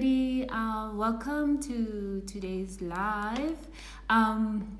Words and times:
everybody. 0.00 0.48
Uh, 0.48 0.90
welcome 0.94 1.60
to 1.60 2.22
today's 2.26 2.80
live. 2.80 3.58
Um, 4.08 4.78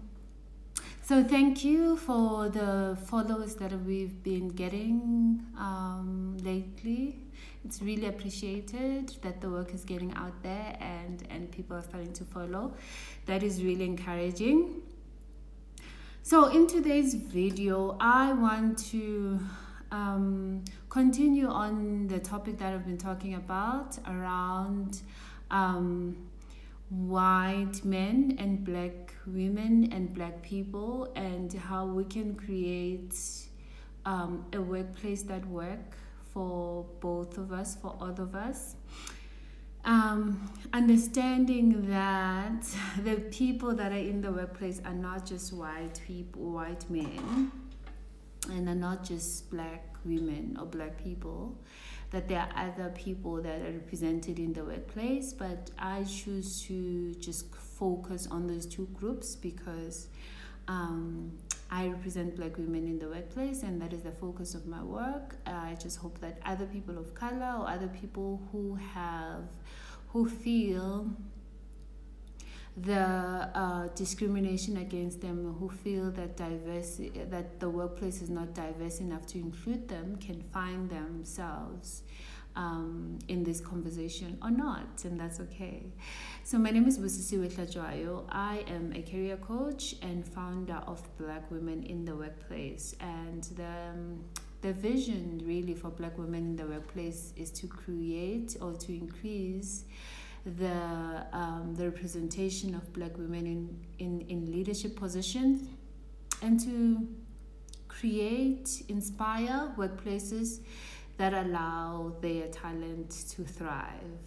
so, 1.03 1.23
thank 1.23 1.62
you 1.62 1.98
for 1.98 2.48
the 2.48 2.96
followers 3.04 3.54
that 3.57 3.72
we've 3.85 4.22
been 4.22 4.48
getting 4.48 5.45
um, 5.59 6.39
lately. 6.43 7.18
It's 7.67 7.82
really 7.82 8.07
appreciated 8.07 9.14
that 9.21 9.43
the 9.43 9.50
work 9.50 9.75
is 9.75 9.85
getting 9.85 10.14
out 10.14 10.43
there 10.43 10.79
and, 10.80 11.23
and 11.29 11.50
people 11.50 11.77
are 11.77 11.82
starting 11.82 12.14
to 12.14 12.25
follow. 12.25 12.73
That 13.27 13.43
is 13.43 13.62
really 13.62 13.84
encouraging. 13.84 14.80
So, 16.22 16.46
in 16.46 16.66
today's 16.66 17.13
video, 17.13 17.99
I 18.00 18.32
want 18.32 18.79
to 18.91 19.39
um, 19.90 20.64
continue 20.89 21.49
on 21.49 22.07
the 22.07 22.18
topic 22.18 22.58
that 22.58 22.72
I've 22.72 22.86
been 22.86 22.99
talking 22.99 23.35
about 23.35 23.99
around 24.07 25.00
um, 25.50 26.16
white 26.90 27.85
men 27.85 28.36
and 28.39 28.64
black 28.64 29.14
women 29.26 29.93
and 29.93 30.13
black 30.13 30.43
people 30.43 31.13
and 31.14 31.53
how 31.53 31.86
we 31.86 32.05
can 32.05 32.34
create 32.34 33.14
um, 34.06 34.44
a 34.53 34.61
workplace 34.61 35.22
that 35.22 35.47
work 35.47 35.97
for 36.33 36.84
both 37.00 37.38
of 37.38 37.52
us, 37.52 37.77
for 37.77 37.97
all 38.00 38.14
of 38.19 38.34
us. 38.34 38.77
Um, 39.84 40.52
understanding 40.72 41.88
that 41.88 42.62
the 43.02 43.16
people 43.16 43.75
that 43.75 43.92
are 43.92 43.97
in 43.97 44.20
the 44.20 44.30
workplace 44.30 44.80
are 44.84 44.94
not 44.94 45.27
just 45.27 45.52
white 45.52 46.00
people, 46.06 46.52
white 46.52 46.88
men, 46.91 47.50
and 48.50 48.68
are 48.68 48.74
not 48.74 49.04
just 49.04 49.50
black 49.50 49.94
women 50.04 50.56
or 50.58 50.66
black 50.66 51.02
people, 51.02 51.56
that 52.10 52.28
there 52.28 52.40
are 52.40 52.66
other 52.66 52.90
people 52.90 53.40
that 53.42 53.60
are 53.62 53.72
represented 53.72 54.38
in 54.38 54.52
the 54.52 54.64
workplace, 54.64 55.32
but 55.32 55.70
I 55.78 56.04
choose 56.04 56.62
to 56.62 57.14
just 57.14 57.54
focus 57.54 58.26
on 58.30 58.46
those 58.46 58.66
two 58.66 58.88
groups 58.94 59.36
because 59.36 60.08
um, 60.68 61.32
I 61.70 61.86
represent 61.88 62.36
black 62.36 62.56
women 62.58 62.84
in 62.84 62.98
the 62.98 63.08
workplace 63.08 63.62
and 63.62 63.80
that 63.80 63.92
is 63.92 64.02
the 64.02 64.10
focus 64.10 64.54
of 64.54 64.66
my 64.66 64.82
work. 64.82 65.36
I 65.46 65.76
just 65.80 65.98
hope 65.98 66.18
that 66.20 66.38
other 66.44 66.66
people 66.66 66.98
of 66.98 67.14
color 67.14 67.58
or 67.60 67.68
other 67.68 67.88
people 67.88 68.42
who 68.50 68.74
have, 68.74 69.44
who 70.08 70.28
feel 70.28 71.10
the 72.76 73.00
uh, 73.00 73.88
discrimination 73.94 74.76
against 74.78 75.20
them 75.20 75.56
who 75.58 75.68
feel 75.68 76.10
that 76.12 76.36
diverse 76.36 77.00
that 77.28 77.60
the 77.60 77.68
workplace 77.68 78.22
is 78.22 78.30
not 78.30 78.54
diverse 78.54 79.00
enough 79.00 79.27
to 79.27 79.38
include 79.38 79.88
them 79.88 80.16
can 80.16 80.40
find 80.52 80.88
themselves 80.88 82.02
um, 82.56 83.18
in 83.28 83.44
this 83.44 83.60
conversation 83.60 84.38
or 84.42 84.50
not, 84.50 85.04
and 85.04 85.18
that's 85.18 85.40
okay. 85.40 85.92
So 86.42 86.58
my 86.58 86.70
name 86.70 86.86
is 86.86 86.98
Busisiwe 86.98 87.52
Tlajwayo. 87.52 88.24
I 88.30 88.64
am 88.66 88.92
a 88.94 89.02
career 89.02 89.36
coach 89.36 89.94
and 90.02 90.27
founder 90.27 90.80
of 90.86 91.02
Black 91.18 91.50
Women 91.50 91.84
in 91.84 92.05
the 92.05 92.14
Workplace, 92.14 92.94
and 93.00 93.44
the 93.56 93.90
um, 93.92 94.24
the 94.62 94.72
vision 94.72 95.42
really 95.44 95.74
for 95.74 95.90
Black 95.90 96.18
women 96.18 96.40
in 96.40 96.56
the 96.56 96.66
workplace 96.66 97.32
is 97.36 97.50
to 97.50 97.66
create 97.66 98.56
or 98.60 98.74
to 98.74 98.92
increase 98.92 99.84
the 100.44 101.27
um, 101.33 101.74
the 101.77 101.84
representation 101.84 102.74
of 102.74 102.92
black 102.92 103.16
women 103.19 103.46
in, 103.46 103.78
in, 103.98 104.20
in 104.28 104.50
leadership 104.50 104.96
positions 104.96 105.69
and 106.42 106.58
to 106.60 107.06
create 107.88 108.83
inspire 108.88 109.72
workplaces 109.77 110.61
that 111.18 111.34
allow 111.34 112.14
their 112.23 112.46
talent 112.48 113.11
to 113.30 113.45
thrive. 113.45 114.18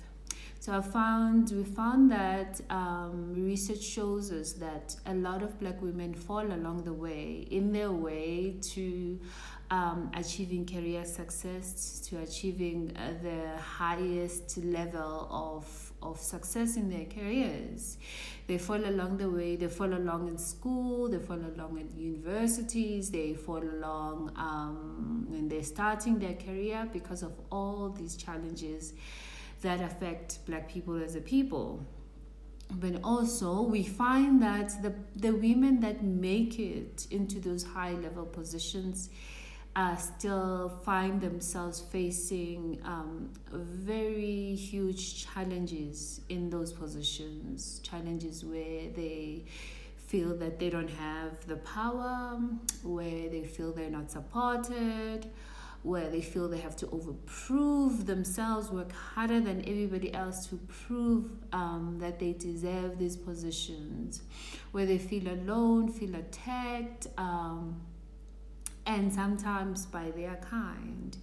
So 0.60 0.72
I 0.72 0.82
found 0.82 1.52
we 1.52 1.64
found 1.64 2.10
that 2.12 2.62
um, 2.70 3.34
research 3.36 3.82
shows 3.82 4.32
us 4.32 4.54
that 4.54 4.96
a 5.06 5.14
lot 5.14 5.44
of 5.44 5.60
black 5.60 5.82
women 5.82 6.14
fall 6.14 6.46
along 6.46 6.84
the 6.84 6.94
way 6.94 7.48
in 7.52 7.74
their 7.74 7.92
way 7.92 8.56
to 8.74 9.20
um, 9.72 10.12
achieving 10.14 10.66
career 10.66 11.04
success, 11.04 12.00
to 12.08 12.20
achieving 12.20 12.96
uh, 12.96 13.14
the 13.22 13.60
highest 13.60 14.58
level 14.60 15.28
of 15.32 15.93
of 16.04 16.20
success 16.20 16.76
in 16.76 16.90
their 16.90 17.06
careers. 17.06 17.98
They 18.46 18.58
fall 18.58 18.84
along 18.84 19.18
the 19.18 19.30
way, 19.30 19.56
they 19.56 19.68
fall 19.68 19.94
along 19.94 20.28
in 20.28 20.38
school, 20.38 21.08
they 21.10 21.20
fall 21.20 21.40
along 21.40 21.80
in 21.80 21.90
universities, 21.98 23.10
they 23.10 23.34
fall 23.34 23.64
along 23.64 24.34
um, 24.36 25.26
when 25.30 25.48
they're 25.48 25.64
starting 25.64 26.20
their 26.20 26.34
career 26.34 26.88
because 26.92 27.24
of 27.24 27.32
all 27.52 27.90
these 27.90 28.18
challenges 28.18 28.94
that 29.62 29.80
affect 29.80 30.46
black 30.46 30.70
people 30.70 31.02
as 31.02 31.16
a 31.16 31.22
people. 31.22 31.86
But 32.70 33.00
also, 33.04 33.62
we 33.62 33.84
find 33.84 34.42
that 34.42 34.82
the, 34.82 34.94
the 35.16 35.32
women 35.32 35.80
that 35.82 36.04
make 36.04 36.60
it 36.60 37.08
into 37.12 37.40
those 37.40 37.64
high 37.64 37.94
level 37.94 38.26
positions 38.26 39.10
uh, 39.76 39.96
still 39.96 40.70
find 40.86 41.20
themselves 41.20 41.82
facing 41.82 42.80
um, 42.86 43.30
very 43.52 44.56
huge 44.56 45.26
challenges 45.26 46.22
in 46.30 46.50
those 46.50 46.72
positions, 46.72 47.80
challenges 47.84 48.46
where 48.46 48.90
they 48.96 49.46
feel 49.96 50.36
that 50.38 50.60
they 50.60 50.70
don't 50.70 50.92
have 50.92 51.46
the 51.48 51.56
power, 51.58 52.40
where 52.84 53.30
they 53.30 53.44
feel 53.44 53.72
they're 53.72 53.90
not 53.90 54.12
supported, 54.12 55.26
where 55.82 56.08
they 56.10 56.22
feel 56.22 56.48
they 56.48 56.60
have 56.60 56.76
to 56.78 56.86
overprove 56.88 58.06
themselves, 58.06 58.70
work 58.70 58.92
harder 58.92 59.42
than 59.42 59.62
everybody 59.68 60.14
else 60.14 60.46
to 60.46 60.56
prove 60.68 61.32
um, 61.52 61.98
that 62.00 62.20
they 62.20 62.34
deserve 62.34 63.00
these 63.00 63.18
positions, 63.18 64.22
where 64.72 64.86
they 64.86 65.00
feel 65.00 65.28
alone, 65.28 65.92
feel 65.92 66.14
attacked. 66.16 67.08
Um, 67.18 67.82
and 68.86 69.14
sometimes 69.14 69.86
by 69.86 70.12
their 70.12 70.36
kind 70.38 71.18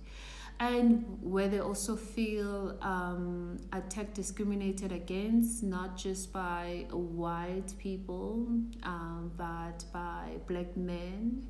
and 0.61 1.19
where 1.23 1.49
they 1.49 1.59
also 1.59 1.97
feel 1.97 2.77
um, 2.83 3.57
attacked, 3.73 4.13
discriminated 4.13 4.93
against, 4.93 5.63
not 5.63 5.97
just 5.97 6.35
by 6.35 6.85
white 6.91 7.73
people, 7.79 8.47
um, 8.83 9.33
but 9.39 9.83
by 9.91 10.33
black 10.47 10.77
men, 10.77 11.47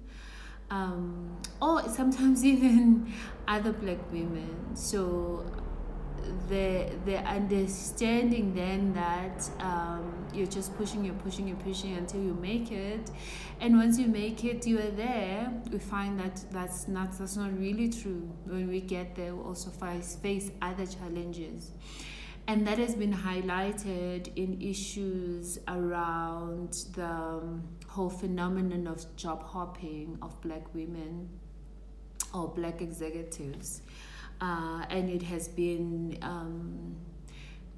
um, 0.71 1.37
or 1.61 1.83
sometimes 1.89 2.45
even 2.53 3.13
other 3.49 3.73
black 3.73 3.99
women. 4.13 4.77
So 4.77 5.45
the 6.49 6.91
the 7.05 7.19
understanding 7.19 8.55
then 8.55 8.93
that 8.93 9.49
um, 9.61 10.27
you're 10.33 10.47
just 10.47 10.77
pushing, 10.77 11.05
you're 11.05 11.15
pushing, 11.15 11.47
you're 11.49 11.57
pushing 11.59 11.97
until 11.97 12.23
you 12.23 12.35
make 12.35 12.73
it, 12.73 13.11
and 13.61 13.77
once 13.77 13.99
you 13.99 14.07
make 14.07 14.45
it, 14.45 14.67
you 14.67 14.79
are 14.79 14.91
there. 14.91 15.53
We 15.71 15.79
find 15.79 16.19
that 16.21 16.45
that's 16.51 16.89
not 16.89 17.19
that's 17.19 17.37
not 17.37 17.57
really 17.59 17.89
true. 17.89 18.29
When 18.45 18.69
we 18.69 18.81
get 18.81 19.15
there, 19.15 19.35
we 19.35 19.43
also 19.43 19.71
face 19.71 20.17
face 20.17 20.51
other 20.63 20.87
challenges, 20.87 21.73
and 22.47 22.67
that 22.67 22.79
has 22.79 22.95
been 22.95 23.13
highlighted 23.13 24.37
in 24.37 24.61
issues 24.61 25.59
around 25.69 26.73
the 26.95 27.05
um, 27.05 27.63
whole 27.87 28.11
phenomenon 28.11 28.87
of 28.87 29.05
job 29.17 29.43
hopping 29.43 30.19
of 30.23 30.41
Black 30.41 30.75
women 30.75 31.29
or 32.33 32.49
Black 32.49 32.81
executives 32.81 33.83
uh, 34.41 34.85
and 34.91 35.11
it 35.11 35.23
has 35.23 35.49
been 35.49 36.19
um, 36.23 36.97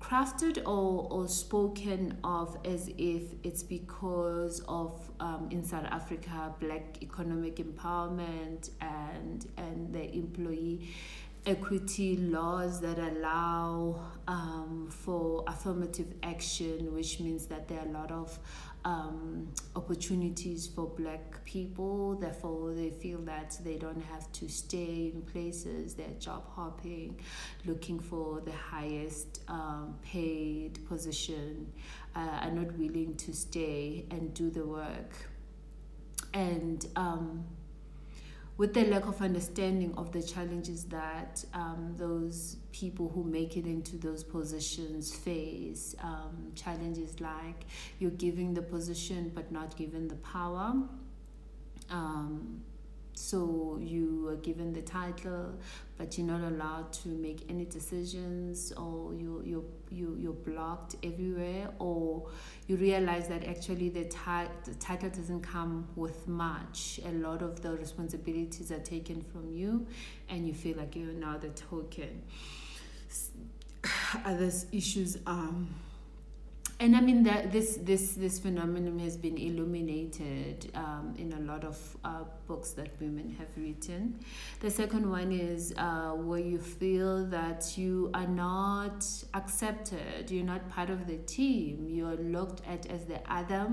crafted 0.00 0.58
or, 0.66 1.06
or 1.10 1.28
spoken 1.28 2.18
of 2.24 2.56
as 2.64 2.90
if 2.98 3.22
it's 3.44 3.62
because 3.62 4.60
of 4.68 5.10
um, 5.20 5.48
in 5.50 5.64
South 5.64 5.86
Africa 5.86 6.52
black 6.60 7.02
economic 7.02 7.56
empowerment 7.56 8.70
and 8.80 9.46
and 9.56 9.92
the 9.94 10.14
employee 10.14 10.88
equity 11.46 12.16
laws 12.16 12.80
that 12.80 12.98
allow 12.98 14.00
um, 14.28 14.88
for 14.90 15.44
affirmative 15.46 16.14
action, 16.22 16.94
which 16.94 17.18
means 17.20 17.46
that 17.46 17.68
there 17.68 17.80
are 17.80 17.86
a 17.86 17.90
lot 17.90 18.10
of 18.12 18.38
um, 18.84 19.48
opportunities 19.76 20.66
for 20.66 20.86
black 20.86 21.44
people. 21.44 22.16
Therefore, 22.16 22.74
they 22.74 22.90
feel 22.90 23.18
that 23.22 23.58
they 23.64 23.76
don't 23.76 24.02
have 24.02 24.30
to 24.32 24.48
stay 24.48 25.12
in 25.14 25.22
places, 25.22 25.94
they're 25.94 26.08
job 26.18 26.44
hopping, 26.54 27.20
looking 27.64 28.00
for 28.00 28.40
the 28.40 28.52
highest 28.52 29.40
um, 29.48 29.96
paid 30.02 30.84
position, 30.88 31.72
uh, 32.16 32.40
are 32.42 32.50
not 32.50 32.72
willing 32.76 33.14
to 33.16 33.32
stay 33.32 34.06
and 34.10 34.34
do 34.34 34.50
the 34.50 34.66
work. 34.66 35.30
And 36.34 36.84
um, 36.96 37.44
with 38.56 38.74
the 38.74 38.84
lack 38.84 39.06
of 39.06 39.20
understanding 39.22 39.94
of 39.96 40.12
the 40.12 40.22
challenges 40.22 40.84
that 40.84 41.44
um, 41.54 41.94
those 41.96 42.56
people 42.72 43.08
who 43.14 43.22
make 43.22 43.56
it 43.56 43.66
into 43.66 43.96
those 43.96 44.24
positions 44.24 45.14
face. 45.14 45.94
Um, 46.02 46.52
challenges 46.54 47.20
like 47.20 47.66
you're 47.98 48.10
giving 48.10 48.54
the 48.54 48.62
position 48.62 49.30
but 49.34 49.52
not 49.52 49.76
given 49.76 50.08
the 50.08 50.16
power. 50.16 50.74
Um, 51.90 52.62
so 53.14 53.78
you 53.80 54.26
are 54.28 54.36
given 54.36 54.72
the 54.72 54.82
title 54.82 55.54
but 55.98 56.16
you're 56.16 56.26
not 56.26 56.40
allowed 56.40 56.92
to 56.92 57.08
make 57.08 57.44
any 57.48 57.64
decisions 57.64 58.72
or 58.72 59.14
you 59.14 59.42
you 59.44 59.64
you 59.90 60.16
you're 60.18 60.32
blocked 60.32 60.96
everywhere 61.02 61.68
or 61.78 62.28
you 62.66 62.76
realize 62.76 63.28
that 63.28 63.44
actually 63.44 63.88
the, 63.88 64.04
ti- 64.04 64.50
the 64.64 64.74
title 64.78 65.10
doesn't 65.10 65.42
come 65.42 65.86
with 65.96 66.26
much. 66.26 67.00
A 67.04 67.12
lot 67.12 67.42
of 67.42 67.60
the 67.60 67.72
responsibilities 67.72 68.70
are 68.70 68.78
taken 68.78 69.20
from 69.20 69.52
you 69.52 69.86
and 70.28 70.46
you 70.46 70.54
feel 70.54 70.76
like 70.76 70.96
you're 70.96 71.12
now 71.12 71.36
the 71.38 71.48
token. 71.50 72.22
Other 74.24 74.50
issues 74.72 75.18
um 75.26 75.68
and 76.82 76.96
I 76.96 77.00
mean 77.00 77.22
that 77.22 77.52
this 77.52 77.78
this 77.80 78.14
this 78.14 78.40
phenomenon 78.40 78.98
has 78.98 79.16
been 79.16 79.38
illuminated 79.38 80.68
um, 80.74 81.14
in 81.16 81.32
a 81.32 81.38
lot 81.38 81.62
of 81.62 81.78
uh, 82.04 82.24
books 82.48 82.72
that 82.72 82.90
women 83.00 83.36
have 83.38 83.46
written. 83.56 84.18
The 84.58 84.70
second 84.70 85.08
one 85.08 85.30
is 85.30 85.72
uh, 85.78 86.10
where 86.10 86.40
you 86.40 86.58
feel 86.58 87.24
that 87.26 87.78
you 87.78 88.10
are 88.14 88.26
not 88.26 89.06
accepted, 89.32 90.28
you're 90.28 90.44
not 90.44 90.68
part 90.70 90.90
of 90.90 91.06
the 91.06 91.18
team, 91.18 91.88
you're 91.88 92.16
looked 92.16 92.66
at 92.66 92.86
as 92.86 93.04
the 93.04 93.20
other 93.32 93.70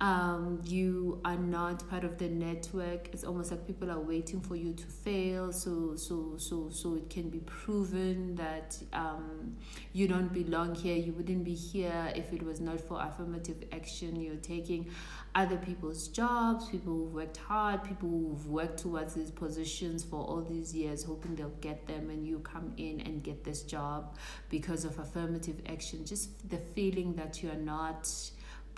um, 0.00 0.60
you 0.64 1.20
are 1.24 1.36
not 1.36 1.88
part 1.90 2.04
of 2.04 2.18
the 2.18 2.28
network. 2.28 3.08
It's 3.12 3.24
almost 3.24 3.50
like 3.50 3.66
people 3.66 3.90
are 3.90 3.98
waiting 3.98 4.40
for 4.40 4.54
you 4.54 4.72
to 4.72 4.86
fail. 4.86 5.52
So 5.52 5.96
so 5.96 6.34
so 6.36 6.70
so 6.70 6.94
it 6.94 7.10
can 7.10 7.28
be 7.30 7.40
proven 7.40 8.36
that 8.36 8.78
um, 8.92 9.56
you 9.92 10.06
don't 10.06 10.32
belong 10.32 10.76
here. 10.76 10.96
You 10.96 11.12
wouldn't 11.12 11.42
be 11.42 11.54
here 11.54 12.12
if 12.14 12.32
it 12.32 12.44
was 12.44 12.60
not 12.60 12.80
for 12.80 13.02
affirmative 13.02 13.64
action 13.72 14.14
you're 14.20 14.36
taking. 14.36 14.88
Other 15.34 15.56
people's 15.56 16.08
jobs 16.08 16.68
people 16.68 16.92
who've 16.92 17.14
worked 17.14 17.36
hard 17.36 17.84
people 17.84 18.08
who've 18.08 18.46
worked 18.46 18.78
towards 18.78 19.14
these 19.14 19.30
positions 19.30 20.02
for 20.02 20.16
all 20.20 20.42
these 20.42 20.74
years 20.74 21.04
hoping 21.04 21.36
they'll 21.36 21.50
get 21.60 21.86
them 21.86 22.10
and 22.10 22.26
you 22.26 22.38
come 22.40 22.72
in 22.76 23.00
and 23.02 23.22
get 23.22 23.44
this 23.44 23.62
job 23.62 24.16
because 24.48 24.84
of 24.84 24.98
affirmative 24.98 25.60
action. 25.68 26.04
Just 26.04 26.48
the 26.48 26.58
feeling 26.58 27.14
that 27.16 27.42
you're 27.42 27.54
not 27.54 28.08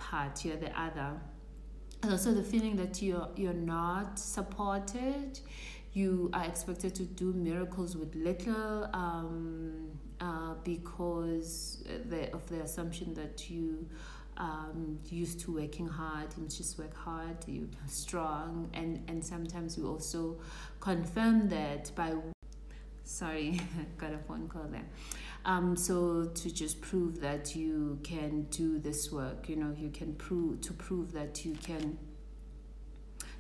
part, 0.01 0.45
you're 0.45 0.57
the 0.57 0.73
other. 0.81 1.13
And 2.03 2.11
also 2.11 2.33
the 2.33 2.43
feeling 2.43 2.77
that 2.77 3.03
you're 3.03 3.29
you're 3.37 3.53
not 3.53 4.19
supported, 4.19 5.39
you 5.93 6.31
are 6.33 6.45
expected 6.45 6.95
to 6.95 7.03
do 7.03 7.33
miracles 7.33 7.97
with 7.97 8.15
little 8.15 8.89
um, 8.95 9.91
uh, 10.21 10.55
because 10.65 11.85
the, 12.09 12.33
of 12.33 12.47
the 12.49 12.61
assumption 12.61 13.15
that 13.15 13.51
you 13.51 13.87
um, 14.37 14.99
used 15.11 15.41
to 15.41 15.53
working 15.53 15.87
hard 15.87 16.29
you 16.39 16.47
just 16.47 16.79
work 16.79 16.97
hard 16.97 17.37
you're 17.47 17.67
strong 17.87 18.71
and 18.73 19.03
and 19.09 19.23
sometimes 19.23 19.77
you 19.77 19.87
also 19.87 20.39
confirm 20.81 21.49
that 21.49 21.91
by 21.95 22.15
sorry 23.05 23.61
got 23.99 24.13
a 24.15 24.19
phone 24.19 24.49
call 24.49 24.67
there 24.71 24.87
um, 25.45 25.77
so 25.77 26.25
to 26.25 26.51
just 26.53 26.81
prove 26.81 27.21
that 27.21 27.57
you 27.57 27.99
can 28.03 28.43
do 28.51 28.79
this 28.79 29.11
work, 29.11 29.49
you 29.49 29.57
know, 29.57 29.75
you 29.77 29.91
can 29.91 30.15
prove 30.15 30.61
to 30.63 30.73
prove 30.73 31.13
that 31.13 31.45
you 31.45 31.55
can 31.55 31.99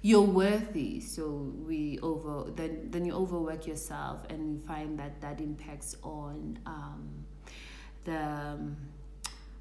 you're 0.02 0.22
worthy. 0.22 1.00
So 1.00 1.52
we 1.66 1.98
over 2.00 2.50
then 2.50 2.88
then 2.90 3.04
you 3.04 3.12
overwork 3.12 3.66
yourself 3.66 4.20
and 4.30 4.54
you 4.54 4.60
find 4.66 4.98
that 4.98 5.20
that 5.20 5.40
impacts 5.40 5.96
on 6.02 6.58
um, 6.64 7.26
the 8.04 8.16
um, 8.16 8.76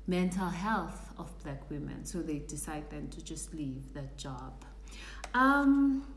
mental 0.08 0.48
health 0.48 1.14
of 1.18 1.38
black 1.44 1.70
women. 1.70 2.06
So 2.06 2.22
they 2.22 2.40
decide 2.40 2.90
then 2.90 3.10
to 3.10 3.24
just 3.24 3.54
leave 3.54 3.94
that 3.94 4.18
job. 4.18 4.64
Um, 5.34 6.08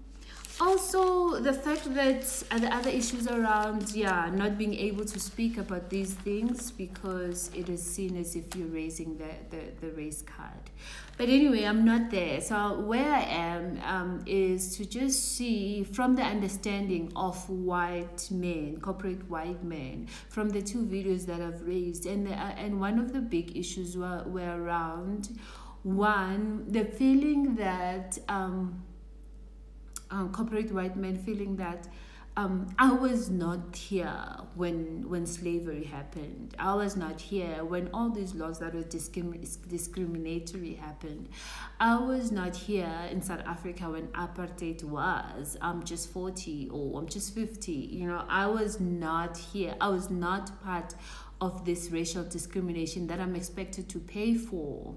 also 0.60 1.40
the 1.40 1.52
fact 1.52 1.92
that 1.94 2.22
the 2.60 2.74
other 2.74 2.90
issues 2.90 3.26
around 3.26 3.92
yeah 3.94 4.30
not 4.34 4.58
being 4.58 4.74
able 4.74 5.04
to 5.04 5.18
speak 5.18 5.58
about 5.58 5.88
these 5.88 6.14
things 6.14 6.70
because 6.70 7.50
it 7.54 7.68
is 7.68 7.82
seen 7.82 8.16
as 8.16 8.36
if 8.36 8.54
you're 8.54 8.68
raising 8.68 9.16
the, 9.16 9.30
the, 9.50 9.62
the 9.80 9.92
race 9.94 10.22
card. 10.22 10.70
But 11.16 11.28
anyway 11.28 11.64
i'm 11.64 11.84
not 11.84 12.10
there. 12.10 12.40
So 12.40 12.80
where 12.80 13.12
i 13.14 13.22
am 13.22 13.80
um, 13.84 14.22
is 14.26 14.76
to 14.76 14.84
just 14.84 15.36
see 15.36 15.84
from 15.84 16.16
the 16.16 16.22
understanding 16.22 17.12
of 17.16 17.48
white 17.48 18.28
men 18.30 18.78
corporate 18.80 19.28
white 19.30 19.62
men 19.64 20.06
from 20.28 20.50
the 20.50 20.60
two 20.60 20.84
videos 20.84 21.26
that 21.26 21.40
i've 21.40 21.62
raised 21.66 22.06
and 22.06 22.26
the, 22.26 22.32
uh, 22.32 22.54
and 22.56 22.80
one 22.80 22.98
of 22.98 23.12
the 23.12 23.20
big 23.20 23.56
issues 23.56 23.96
were, 23.96 24.22
were 24.26 24.62
around 24.62 25.38
one 25.82 26.64
the 26.68 26.84
feeling 26.84 27.56
that 27.56 28.18
um, 28.28 28.82
um, 30.12 30.30
corporate 30.30 30.70
white 30.72 30.96
men 30.96 31.16
feeling 31.16 31.56
that 31.56 31.88
um, 32.34 32.74
I 32.78 32.92
was 32.92 33.28
not 33.28 33.76
here 33.76 34.16
when 34.54 35.06
when 35.08 35.26
slavery 35.26 35.84
happened. 35.84 36.54
I 36.58 36.74
was 36.74 36.96
not 36.96 37.20
here 37.20 37.62
when 37.62 37.90
all 37.92 38.08
these 38.08 38.34
laws 38.34 38.58
that 38.60 38.74
were 38.74 38.84
discrim- 38.84 39.68
discriminatory 39.68 40.74
happened. 40.74 41.28
I 41.78 41.98
was 41.98 42.32
not 42.32 42.56
here 42.56 42.90
in 43.10 43.20
South 43.20 43.42
Africa 43.44 43.90
when 43.90 44.08
apartheid 44.08 44.82
was. 44.82 45.58
I'm 45.60 45.84
just 45.84 46.10
40 46.10 46.70
or 46.72 46.98
I'm 46.98 47.06
just 47.06 47.34
50. 47.34 47.70
You 47.70 48.06
know, 48.06 48.24
I 48.28 48.46
was 48.46 48.80
not 48.80 49.36
here. 49.36 49.74
I 49.78 49.88
was 49.88 50.08
not 50.08 50.62
part 50.62 50.94
of 51.42 51.66
this 51.66 51.90
racial 51.90 52.24
discrimination 52.24 53.08
that 53.08 53.20
I'm 53.20 53.36
expected 53.36 53.90
to 53.90 53.98
pay 53.98 54.34
for. 54.34 54.94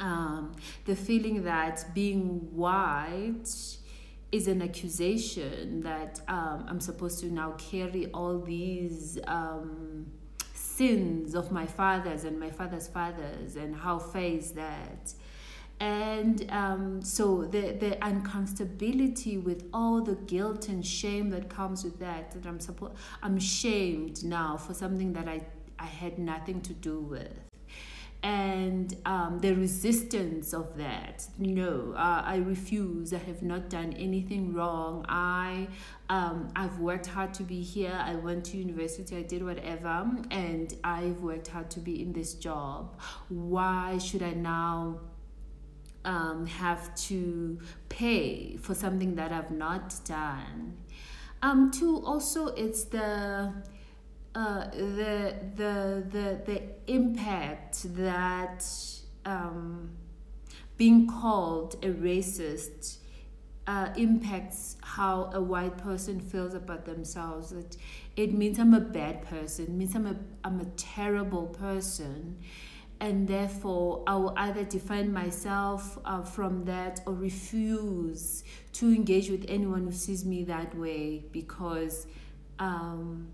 Um, 0.00 0.54
the 0.84 0.96
feeling 0.96 1.44
that 1.44 1.94
being 1.94 2.54
white 2.54 3.46
is 4.30 4.46
an 4.46 4.60
accusation 4.60 5.80
that 5.80 6.20
um, 6.28 6.66
I'm 6.68 6.80
supposed 6.80 7.20
to 7.20 7.26
now 7.26 7.52
carry 7.52 8.06
all 8.12 8.38
these 8.38 9.18
um, 9.26 10.06
sins 10.52 11.34
of 11.34 11.50
my 11.50 11.66
fathers 11.66 12.24
and 12.24 12.38
my 12.38 12.50
father's 12.50 12.88
fathers, 12.88 13.56
and 13.56 13.74
how 13.74 13.98
fair 13.98 14.32
is 14.32 14.52
that? 14.52 15.14
And 15.80 16.44
um, 16.50 17.02
so 17.02 17.44
the, 17.44 17.72
the 17.72 17.96
uncomfortability 18.02 19.42
with 19.42 19.68
all 19.72 20.02
the 20.02 20.16
guilt 20.16 20.68
and 20.68 20.84
shame 20.84 21.30
that 21.30 21.48
comes 21.48 21.84
with 21.84 21.98
that, 22.00 22.32
that 22.32 22.46
I'm 22.46 22.60
supposed, 22.60 22.94
I'm 23.22 23.38
shamed 23.38 24.24
now 24.24 24.56
for 24.56 24.74
something 24.74 25.12
that 25.12 25.28
I, 25.28 25.40
I 25.78 25.86
had 25.86 26.18
nothing 26.18 26.60
to 26.62 26.72
do 26.72 27.00
with 27.00 27.47
and 28.22 28.96
um, 29.06 29.38
the 29.40 29.54
resistance 29.54 30.52
of 30.52 30.76
that. 30.76 31.26
No 31.38 31.94
uh, 31.96 32.22
i 32.24 32.36
refuse. 32.36 33.12
I 33.12 33.18
have 33.18 33.42
not 33.42 33.70
done 33.70 33.92
anything 33.92 34.52
wrong. 34.54 35.04
I 35.08 35.68
um, 36.08 36.48
i've 36.56 36.78
worked 36.80 37.06
hard 37.06 37.32
to 37.34 37.44
be 37.44 37.62
here. 37.62 37.96
I 38.02 38.16
went 38.16 38.44
to 38.46 38.56
university. 38.56 39.16
I 39.16 39.22
did 39.22 39.44
whatever 39.44 40.10
and 40.30 40.74
i've 40.82 41.20
worked 41.20 41.48
hard 41.48 41.70
to 41.72 41.80
be 41.80 42.02
in 42.02 42.12
this 42.12 42.34
job. 42.34 42.98
Why 43.28 43.98
should 43.98 44.22
i 44.22 44.32
now 44.32 45.00
um, 46.04 46.46
have 46.46 46.94
to 47.08 47.58
pay 47.88 48.56
for 48.56 48.74
something 48.74 49.14
that 49.14 49.30
i've 49.30 49.52
not 49.52 49.94
done? 50.04 50.76
Um, 51.40 51.70
two 51.70 52.02
also 52.04 52.48
it's 52.48 52.84
the 52.84 53.52
uh, 54.38 54.70
the 54.70 55.34
the 55.56 56.04
the 56.12 56.40
the 56.46 56.62
impact 56.86 57.92
that 57.96 58.64
um, 59.24 59.90
being 60.76 61.08
called 61.08 61.74
a 61.82 61.88
racist 61.88 62.98
uh, 63.66 63.88
impacts 63.96 64.76
how 64.80 65.28
a 65.34 65.40
white 65.40 65.76
person 65.76 66.20
feels 66.20 66.54
about 66.54 66.84
themselves. 66.84 67.50
That 67.50 67.76
it 68.14 68.32
means 68.32 68.60
I'm 68.60 68.74
a 68.74 68.80
bad 68.80 69.22
person. 69.22 69.64
It 69.64 69.70
means 69.72 69.96
I'm 69.96 70.06
a 70.06 70.14
I'm 70.44 70.60
a 70.60 70.66
terrible 70.76 71.46
person, 71.48 72.38
and 73.00 73.26
therefore 73.26 74.04
I 74.06 74.14
will 74.14 74.34
either 74.36 74.62
define 74.62 75.12
myself 75.12 75.98
uh, 76.04 76.22
from 76.22 76.64
that 76.66 77.00
or 77.06 77.12
refuse 77.12 78.44
to 78.74 78.86
engage 78.86 79.30
with 79.30 79.46
anyone 79.48 79.82
who 79.82 79.92
sees 79.92 80.24
me 80.24 80.44
that 80.44 80.76
way 80.78 81.24
because. 81.32 82.06
Um, 82.60 83.32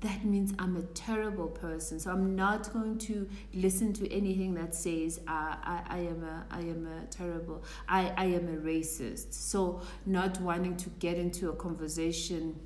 that 0.00 0.24
means 0.24 0.52
I'm 0.58 0.76
a 0.76 0.82
terrible 0.82 1.48
person. 1.48 1.98
So 1.98 2.10
I'm 2.10 2.36
not 2.36 2.72
going 2.72 2.98
to 2.98 3.28
listen 3.54 3.92
to 3.94 4.12
anything 4.12 4.54
that 4.54 4.74
says 4.74 5.20
uh, 5.26 5.56
I, 5.62 5.82
I 5.88 5.98
am 5.98 6.22
a 6.22 6.46
I 6.50 6.60
am 6.60 6.86
a 6.86 7.06
terrible 7.06 7.64
I, 7.88 8.12
I 8.16 8.26
am 8.26 8.48
a 8.48 8.58
racist. 8.58 9.32
So 9.32 9.82
not 10.06 10.40
wanting 10.40 10.76
to 10.76 10.90
get 10.90 11.16
into 11.16 11.50
a 11.50 11.54
conversation 11.54 12.60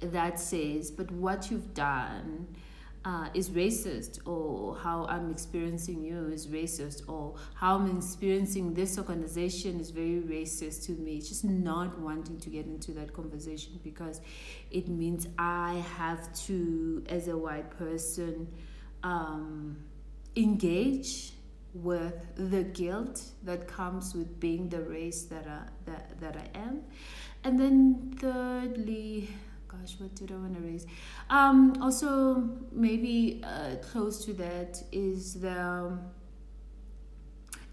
that 0.00 0.38
says, 0.38 0.90
but 0.90 1.10
what 1.10 1.50
you've 1.50 1.74
done 1.74 2.46
uh, 3.04 3.28
is 3.34 3.50
racist 3.50 4.26
or 4.26 4.76
how 4.76 5.06
I'm 5.06 5.30
experiencing 5.30 6.02
you 6.02 6.28
is 6.28 6.46
racist 6.48 7.08
or 7.08 7.36
how 7.54 7.76
I'm 7.76 7.96
experiencing 7.96 8.74
this 8.74 8.98
organization 8.98 9.80
is 9.80 9.90
very 9.90 10.20
racist 10.20 10.84
to 10.86 10.92
me. 10.92 11.16
It's 11.16 11.28
Just 11.28 11.44
not 11.44 11.98
wanting 12.00 12.38
to 12.40 12.50
get 12.50 12.66
into 12.66 12.92
that 12.92 13.12
conversation 13.12 13.78
because 13.82 14.20
it 14.70 14.88
means 14.88 15.26
I 15.38 15.82
have 15.96 16.32
to, 16.46 17.04
as 17.08 17.28
a 17.28 17.36
white 17.36 17.70
person, 17.78 18.48
um, 19.02 19.76
engage 20.36 21.32
with 21.74 22.14
the 22.34 22.64
guilt 22.64 23.22
that 23.44 23.68
comes 23.68 24.14
with 24.14 24.40
being 24.40 24.68
the 24.68 24.80
race 24.82 25.24
that 25.24 25.46
I, 25.46 25.90
that, 25.90 26.20
that 26.20 26.36
I 26.36 26.58
am. 26.58 26.82
And 27.44 27.58
then 27.58 28.16
thirdly, 28.18 29.28
gosh, 29.68 29.96
what 29.98 30.14
did 30.14 30.32
I 30.32 30.34
want 30.34 30.54
to 30.56 30.60
raise? 30.60 30.86
Um, 31.30 31.76
also, 31.80 32.48
maybe 32.72 33.42
uh, 33.44 33.76
close 33.76 34.24
to 34.24 34.32
that 34.34 34.82
is 34.92 35.34
the 35.34 35.98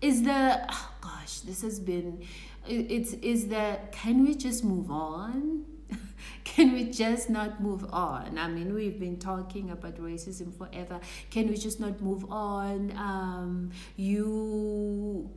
is 0.02 0.24
the 0.24 0.66
oh 0.70 0.92
gosh, 1.02 1.40
this 1.40 1.62
has 1.62 1.80
been 1.80 2.22
it's 2.68 3.14
is 3.14 3.48
that 3.48 3.92
can 3.92 4.26
we 4.26 4.36
just 4.36 4.64
move 4.64 4.92
on? 4.92 5.66
can 6.44 6.74
we 6.74 6.86
just 6.86 7.30
not 7.30 7.62
move 7.62 7.86
on? 7.92 8.38
I 8.38 8.48
mean, 8.48 8.74
we've 8.74 9.00
been 9.00 9.18
talking 9.18 9.72
about 9.72 9.98
racism 9.98 10.54
forever. 10.54 11.00
Can 11.30 11.48
we 11.48 11.56
just 11.56 11.80
not 11.80 12.02
move 12.02 12.30
on? 12.32 12.92
Um, 12.98 13.72
you 13.96 15.30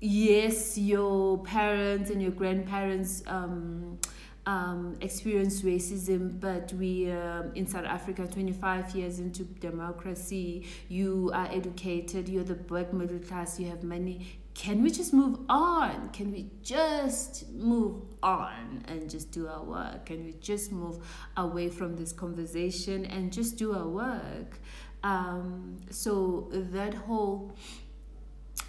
yes, 0.00 0.76
your 0.76 1.38
parents 1.38 2.10
and 2.10 2.20
your 2.20 2.32
grandparents 2.32 3.22
um, 3.26 3.98
um, 4.46 4.96
experienced 5.00 5.64
racism, 5.64 6.40
but 6.40 6.72
we 6.72 7.10
um, 7.10 7.52
in 7.54 7.66
South 7.66 7.84
Africa, 7.84 8.26
25 8.26 8.94
years 8.96 9.18
into 9.18 9.44
democracy, 9.44 10.66
you 10.88 11.30
are 11.32 11.48
educated, 11.50 12.28
you're 12.28 12.44
the 12.44 12.54
black 12.54 12.92
middle 12.92 13.18
class, 13.20 13.60
you 13.60 13.68
have 13.68 13.84
money. 13.84 14.38
Can 14.54 14.82
we 14.82 14.90
just 14.90 15.14
move 15.14 15.38
on? 15.48 16.10
Can 16.10 16.30
we 16.30 16.50
just 16.62 17.50
move 17.52 18.02
on 18.22 18.84
and 18.86 19.08
just 19.08 19.30
do 19.30 19.48
our 19.48 19.62
work? 19.62 20.06
Can 20.06 20.24
we 20.24 20.34
just 20.34 20.72
move 20.72 20.98
away 21.36 21.68
from 21.70 21.96
this 21.96 22.12
conversation 22.12 23.06
and 23.06 23.32
just 23.32 23.56
do 23.56 23.74
our 23.74 23.88
work? 23.88 24.58
Um, 25.02 25.78
so 25.90 26.48
that 26.52 26.94
whole 26.94 27.56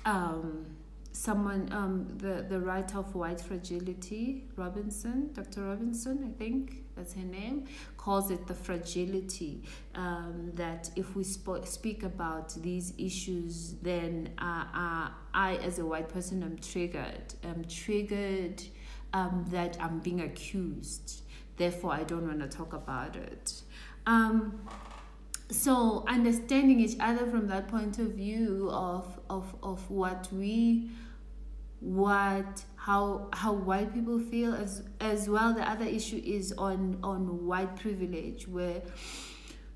um, 0.06 0.66
someone, 1.14 1.70
um, 1.72 2.08
the, 2.18 2.46
the 2.50 2.60
writer 2.60 2.98
of 2.98 3.16
White 3.16 3.40
Fragility, 3.40 4.46
Robinson, 4.56 5.32
Dr. 5.34 5.62
Robinson, 5.62 6.24
I 6.28 6.38
think 6.38 6.84
that's 6.96 7.14
her 7.14 7.22
name, 7.22 7.66
calls 7.98 8.32
it 8.32 8.46
the 8.48 8.54
fragility. 8.54 9.64
Um, 9.96 10.52
that 10.56 10.90
if 10.96 11.16
we 11.16 11.24
sp- 11.24 11.66
speak 11.66 12.04
about 12.04 12.54
these 12.62 12.94
issues, 12.98 13.76
then 13.82 14.30
uh, 14.40 14.66
uh, 14.74 15.10
I, 15.34 15.60
as 15.64 15.80
a 15.80 15.86
white 15.86 16.10
person, 16.10 16.44
am 16.44 16.58
triggered. 16.58 17.34
I'm 17.44 17.64
triggered 17.66 18.64
um, 19.14 19.46
that 19.50 19.78
I'm 19.80 20.00
being 20.00 20.22
accused. 20.22 21.22
Therefore, 21.58 21.94
I 21.94 22.04
don't 22.04 22.28
want 22.28 22.40
to 22.40 22.48
talk 22.48 22.74
about 22.74 23.16
it. 23.16 23.62
Um, 24.06 24.60
so 25.50 26.04
understanding 26.08 26.80
each 26.80 26.98
other 27.00 27.26
from 27.28 27.48
that 27.48 27.68
point 27.68 28.00
of 28.00 28.14
view 28.14 28.70
of 28.72 29.20
of 29.30 29.56
of 29.62 29.90
what 29.90 30.28
we 30.32 30.90
what 31.80 32.64
how 32.76 33.28
how 33.34 33.52
white 33.52 33.94
people 33.94 34.20
feel 34.20 34.54
as 34.54 34.84
as 35.00 35.30
well 35.30 35.54
the 35.54 35.70
other 35.70 35.86
issue 35.86 36.22
is 36.24 36.54
on 36.54 36.98
on 37.04 37.46
white 37.46 37.76
privilege 37.76 38.48
where 38.48 38.82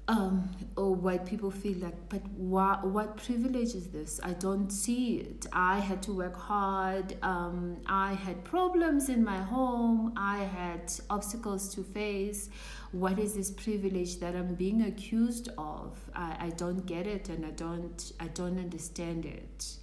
um, 0.09 0.49
or 0.77 0.95
white 0.95 1.25
people 1.25 1.51
feel 1.51 1.77
like, 1.79 2.07
but 2.07 2.25
what, 2.31 2.87
what 2.87 3.17
privilege 3.17 3.75
is 3.75 3.89
this? 3.89 4.21
I 4.23 4.31
don't 4.33 4.69
see 4.69 5.17
it. 5.17 5.45
I 5.51 5.79
had 5.79 6.01
to 6.03 6.13
work 6.13 6.37
hard. 6.37 7.17
Um, 7.21 7.77
I 7.87 8.13
had 8.13 8.43
problems 8.45 9.09
in 9.09 9.23
my 9.23 9.37
home. 9.37 10.13
I 10.15 10.45
had 10.45 10.93
obstacles 11.09 11.73
to 11.75 11.83
face. 11.83 12.49
What 12.91 13.19
is 13.19 13.35
this 13.35 13.51
privilege 13.51 14.19
that 14.19 14.35
I'm 14.35 14.55
being 14.55 14.83
accused 14.83 15.49
of? 15.57 15.99
I, 16.15 16.37
I 16.39 16.49
don't 16.51 16.85
get 16.85 17.05
it, 17.07 17.29
and 17.29 17.45
I 17.45 17.51
don't 17.51 18.11
I 18.19 18.27
don't 18.27 18.59
understand 18.59 19.25
it 19.25 19.77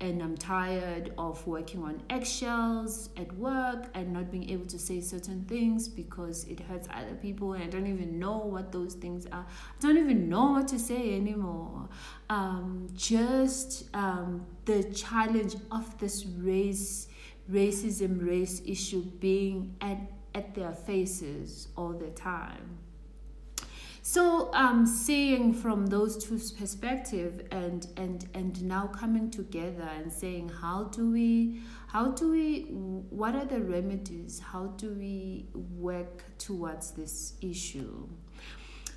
and 0.00 0.22
I'm 0.22 0.36
tired 0.36 1.12
of 1.18 1.44
working 1.46 1.82
on 1.82 2.02
eggshells 2.08 3.10
at 3.16 3.32
work 3.36 3.86
and 3.94 4.12
not 4.12 4.30
being 4.30 4.48
able 4.50 4.66
to 4.66 4.78
say 4.78 5.00
certain 5.00 5.44
things 5.46 5.88
because 5.88 6.44
it 6.44 6.60
hurts 6.60 6.86
other 6.94 7.14
people 7.14 7.54
and 7.54 7.64
I 7.64 7.66
don't 7.66 7.86
even 7.86 8.18
know 8.18 8.38
what 8.38 8.70
those 8.70 8.94
things 8.94 9.26
are. 9.26 9.44
I 9.44 9.80
don't 9.80 9.98
even 9.98 10.28
know 10.28 10.52
what 10.52 10.68
to 10.68 10.78
say 10.78 11.16
anymore. 11.16 11.88
Um, 12.30 12.86
just 12.94 13.88
um, 13.94 14.46
the 14.66 14.84
challenge 14.84 15.56
of 15.72 15.98
this 15.98 16.24
race, 16.26 17.08
racism, 17.50 18.24
race 18.24 18.62
issue 18.64 19.02
being 19.02 19.74
at, 19.80 19.98
at 20.38 20.54
their 20.54 20.72
faces 20.72 21.68
all 21.76 21.92
the 21.92 22.10
time. 22.10 22.78
So 24.02 24.50
um, 24.54 24.86
seeing 24.86 25.52
from 25.52 25.88
those 25.88 26.16
two 26.24 26.38
perspectives 26.58 27.42
and 27.50 27.86
and 27.96 28.26
and 28.32 28.62
now 28.62 28.86
coming 28.86 29.30
together 29.30 29.88
and 29.98 30.10
saying 30.10 30.48
how 30.62 30.84
do 30.84 31.10
we 31.10 31.60
how 31.88 32.12
do 32.12 32.30
we 32.30 32.62
what 33.20 33.34
are 33.34 33.44
the 33.44 33.60
remedies? 33.60 34.40
How 34.52 34.64
do 34.82 34.94
we 34.94 35.48
work 35.88 36.24
towards 36.38 36.92
this 36.92 37.34
issue? 37.42 38.08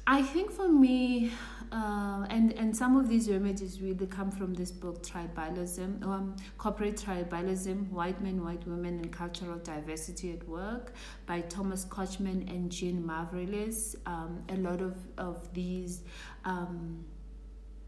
I 0.08 0.22
think 0.24 0.52
for 0.52 0.68
me, 0.68 1.32
uh, 1.72 2.26
and 2.30 2.54
and 2.54 2.76
some 2.76 2.98
of 2.98 3.08
these 3.08 3.30
remedies 3.30 3.82
really 3.82 4.08
come 4.08 4.32
from 4.32 4.54
this 4.54 4.72
book, 4.72 5.04
Tribalism, 5.04 6.04
um, 6.04 6.36
Corporate 6.58 6.98
Tribalism, 6.98 7.90
White 7.90 8.20
Men, 8.22 8.44
White 8.44 8.68
Women, 8.68 9.00
and 9.00 9.12
Cultural 9.12 9.60
Diversity 9.60 10.34
at 10.34 10.48
Work 10.48 10.94
by 11.28 11.42
Thomas 11.42 11.86
Kochman 11.86 12.50
and 12.50 12.72
Jean 12.72 13.04
Mavrelis. 13.04 13.96
Um, 14.06 14.44
a 14.50 14.56
lot 14.56 14.82
of, 14.82 14.96
of 15.18 15.54
these 15.54 16.02
um, 16.46 17.06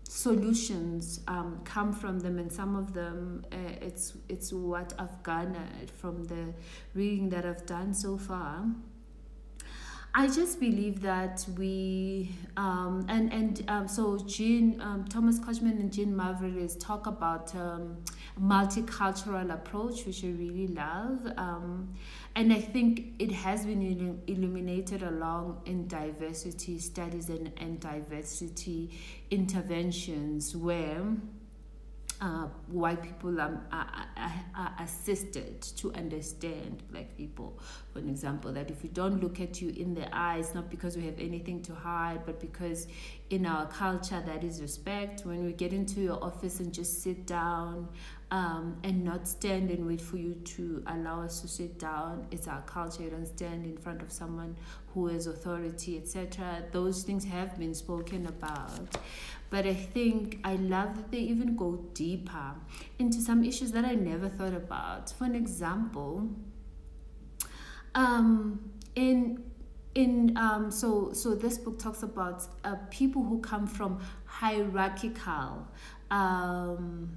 solutions 0.08 1.22
um, 1.28 1.62
come 1.66 1.92
from 1.92 2.20
them, 2.20 2.38
and 2.38 2.52
some 2.52 2.76
of 2.76 2.94
them, 2.94 3.44
uh, 3.52 3.58
it's, 3.82 4.14
it's 4.30 4.54
what 4.54 4.94
I've 5.00 5.24
garnered 5.24 5.90
from 5.98 6.26
the 6.26 6.54
reading 6.94 7.30
that 7.30 7.46
I've 7.46 7.66
done 7.66 7.94
so 7.94 8.18
far. 8.18 8.66
I 10.16 10.28
just 10.28 10.60
believe 10.60 11.02
that 11.02 11.44
we 11.58 12.36
um, 12.56 13.04
and 13.10 13.34
and 13.34 13.66
um, 13.68 13.88
so 13.88 14.20
Jean 14.20 14.80
um, 14.80 15.06
Thomas 15.06 15.40
Kochman 15.40 15.80
and 15.80 15.92
Jean 15.92 16.14
Mavrelis 16.14 16.80
talk 16.80 17.08
about 17.08 17.54
um, 17.56 17.98
multicultural 18.40 19.52
approach, 19.52 20.06
which 20.06 20.24
I 20.24 20.28
really 20.28 20.68
love, 20.68 21.20
um, 21.38 21.92
and 22.36 22.54
I 22.54 22.62
think 22.62 23.14
it 23.18 23.32
has 23.32 23.66
been 23.66 24.22
illuminated 24.28 25.02
along 25.02 25.64
in 25.66 25.88
diversity 25.88 26.78
studies 26.78 27.30
and, 27.30 27.52
and 27.58 27.80
diversity 27.80 28.92
interventions 29.32 30.56
where 30.56 31.02
uh, 32.24 32.48
white 32.68 33.04
people 33.04 33.42
are, 33.42 33.60
are, 33.74 34.08
are, 34.56 34.74
assisted 34.80 35.62
to 35.62 35.92
understand 35.94 36.82
black 36.90 37.18
people. 37.18 37.60
For 37.92 38.00
an 38.00 38.08
example, 38.08 38.54
that 38.54 38.72
if 38.72 38.82
we 38.82 38.88
don't 38.90 39.22
look 39.22 39.42
at 39.42 39.62
you 39.62 39.72
in 39.72 39.94
the 39.94 40.08
eyes, 40.16 40.56
not 40.56 40.70
because 40.70 40.96
we 40.96 41.04
have 41.06 41.20
anything 41.20 41.62
to 41.64 41.76
hide, 41.76 42.26
but 42.26 42.40
because 42.40 42.88
in 43.34 43.48
our 43.48 43.66
culture 43.66 44.22
that 44.28 44.44
is 44.44 44.62
respect. 44.62 45.26
When 45.26 45.44
we 45.44 45.54
get 45.54 45.74
into 45.74 46.02
your 46.02 46.24
office 46.24 46.60
and 46.60 46.72
just 46.72 47.02
sit 47.02 47.26
down 47.26 47.90
um, 48.30 48.78
and 48.84 49.04
not 49.04 49.28
stand 49.28 49.72
and 49.72 49.88
wait 49.88 50.00
for 50.00 50.18
you 50.18 50.36
to 50.36 50.84
allow 50.86 51.24
us 51.24 51.42
to 51.42 51.48
sit 51.48 51.80
down, 51.80 52.28
it's 52.30 52.48
our 52.48 52.62
culture. 52.62 53.02
You 53.02 53.10
don't 53.10 53.26
stand 53.26 53.66
in 53.66 53.76
front 53.76 54.04
of 54.04 54.12
someone 54.12 54.56
who 54.94 55.08
has 55.08 55.26
authority, 55.26 55.98
etc. 55.98 56.64
Those 56.72 57.02
things 57.02 57.26
have 57.26 57.58
been 57.58 57.74
spoken 57.74 58.28
about. 58.28 58.98
But 59.50 59.66
I 59.66 59.74
think 59.74 60.40
I 60.44 60.56
love 60.56 60.96
that 60.96 61.10
they 61.10 61.20
even 61.20 61.56
go 61.56 61.78
deeper 61.96 62.54
into 63.00 63.20
some 63.20 63.44
issues 63.44 63.72
that 63.72 63.84
I 63.84 63.96
never 63.96 64.30
thought 64.30 64.54
about. 64.54 65.10
For 65.10 65.24
an 65.24 65.34
example, 65.36 66.30
um, 67.96 68.70
in 68.96 69.44
in 69.96 70.36
um, 70.38 70.72
so 70.72 71.14
so 71.14 71.36
this 71.36 71.58
book 71.58 71.78
talks 71.80 72.04
about 72.04 72.48
uh, 72.64 72.76
people 72.90 73.24
who 73.24 73.40
come 73.42 73.68
from 73.68 74.00
hierarchical 74.26 75.68
um, 76.10 77.10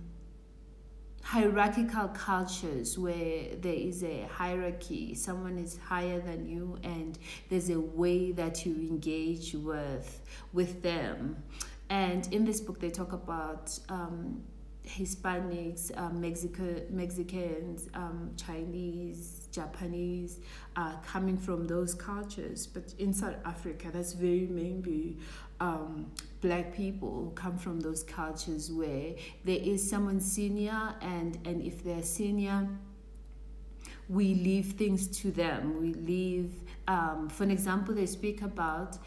hierarchical 1.27 2.07
cultures 2.09 2.97
where 2.97 3.57
there 3.61 3.75
is 3.75 4.05
a 4.05 4.29
hierarchy. 4.31 5.13
Someone 5.13 5.59
is 5.59 5.77
higher 5.77 6.21
than 6.21 6.49
you 6.49 6.79
and 6.85 7.19
there's 7.49 7.69
a 7.69 7.81
way 7.81 8.31
that 8.31 8.65
you 8.65 8.75
engage 8.75 9.55
with 9.55 10.21
with 10.53 10.83
them. 10.83 11.43
And 11.91 12.33
in 12.33 12.45
this 12.45 12.61
book, 12.61 12.79
they 12.79 12.91
talk 12.91 13.13
about 13.13 13.77
um, 13.89 14.43
Hispanics, 14.87 15.97
um, 15.99 16.21
Mexico, 16.21 16.83
Mexicans, 16.91 17.89
um, 17.95 18.31
Chinese, 18.37 19.36
Japanese, 19.57 20.39
uh, 20.77 20.95
coming 21.13 21.37
from 21.37 21.67
those 21.67 21.95
cultures. 21.95 22.67
But 22.67 22.95
in 22.99 23.13
South 23.13 23.37
Africa, 23.45 23.89
that's 23.93 24.13
very 24.13 24.47
mainly 24.47 25.17
um, 25.61 26.13
black 26.41 26.75
people 26.75 27.33
come 27.35 27.57
from 27.59 27.81
those 27.81 28.03
cultures 28.03 28.71
where 28.71 29.15
there 29.45 29.59
is 29.73 29.89
someone 29.89 30.21
senior, 30.21 30.95
and, 31.01 31.39
and 31.45 31.63
if 31.63 31.83
they're 31.83 32.03
senior, 32.03 32.69
we 34.09 34.35
leave 34.35 34.73
things 34.73 35.09
to 35.21 35.33
them. 35.33 35.81
We 35.81 35.95
leave, 35.95 36.53
um, 36.87 37.29
for 37.29 37.43
an 37.43 37.51
example, 37.51 37.95
they 37.95 38.07
speak 38.07 38.43
about 38.43 38.99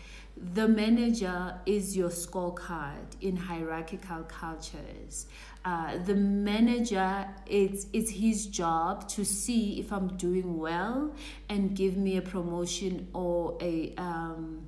the 0.53 0.67
manager 0.67 1.55
is 1.65 1.97
your 1.97 2.09
scorecard 2.09 3.05
in 3.21 3.35
hierarchical 3.35 4.23
cultures. 4.23 5.27
Uh, 5.65 5.97
the 6.05 6.15
manager, 6.15 7.27
it's, 7.45 7.87
it's 7.91 8.09
his 8.09 8.45
job 8.47 9.07
to 9.09 9.25
see 9.25 9.79
if 9.79 9.91
I'm 9.91 10.15
doing 10.15 10.57
well 10.57 11.13
and 11.49 11.75
give 11.75 11.97
me 11.97 12.17
a 12.17 12.21
promotion 12.21 13.09
or 13.13 13.57
a, 13.61 13.93
um, 13.97 14.67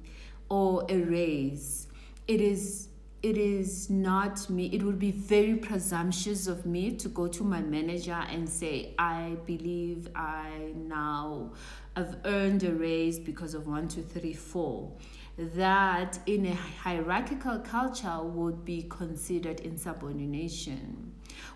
or 0.49 0.85
a 0.89 0.97
raise. 0.97 1.87
It 2.27 2.41
is 2.41 2.89
it 3.23 3.37
is 3.37 3.87
not 3.87 4.49
me 4.49 4.65
it 4.73 4.81
would 4.81 4.97
be 4.97 5.11
very 5.11 5.55
presumptuous 5.55 6.47
of 6.47 6.65
me 6.65 6.91
to 6.95 7.07
go 7.07 7.27
to 7.27 7.43
my 7.43 7.61
manager 7.61 8.19
and 8.31 8.49
say 8.49 8.95
i 8.97 9.37
believe 9.45 10.09
i 10.15 10.71
now 10.75 11.51
have 11.95 12.17
earned 12.25 12.63
a 12.63 12.71
raise 12.71 13.19
because 13.19 13.53
of 13.53 13.67
one 13.67 13.87
two 13.87 14.01
three 14.01 14.33
four 14.33 14.91
that 15.37 16.19
in 16.25 16.45
a 16.45 16.53
hierarchical 16.53 17.59
culture 17.59 18.19
would 18.21 18.65
be 18.65 18.85
considered 18.89 19.59
insubordination. 19.61 21.13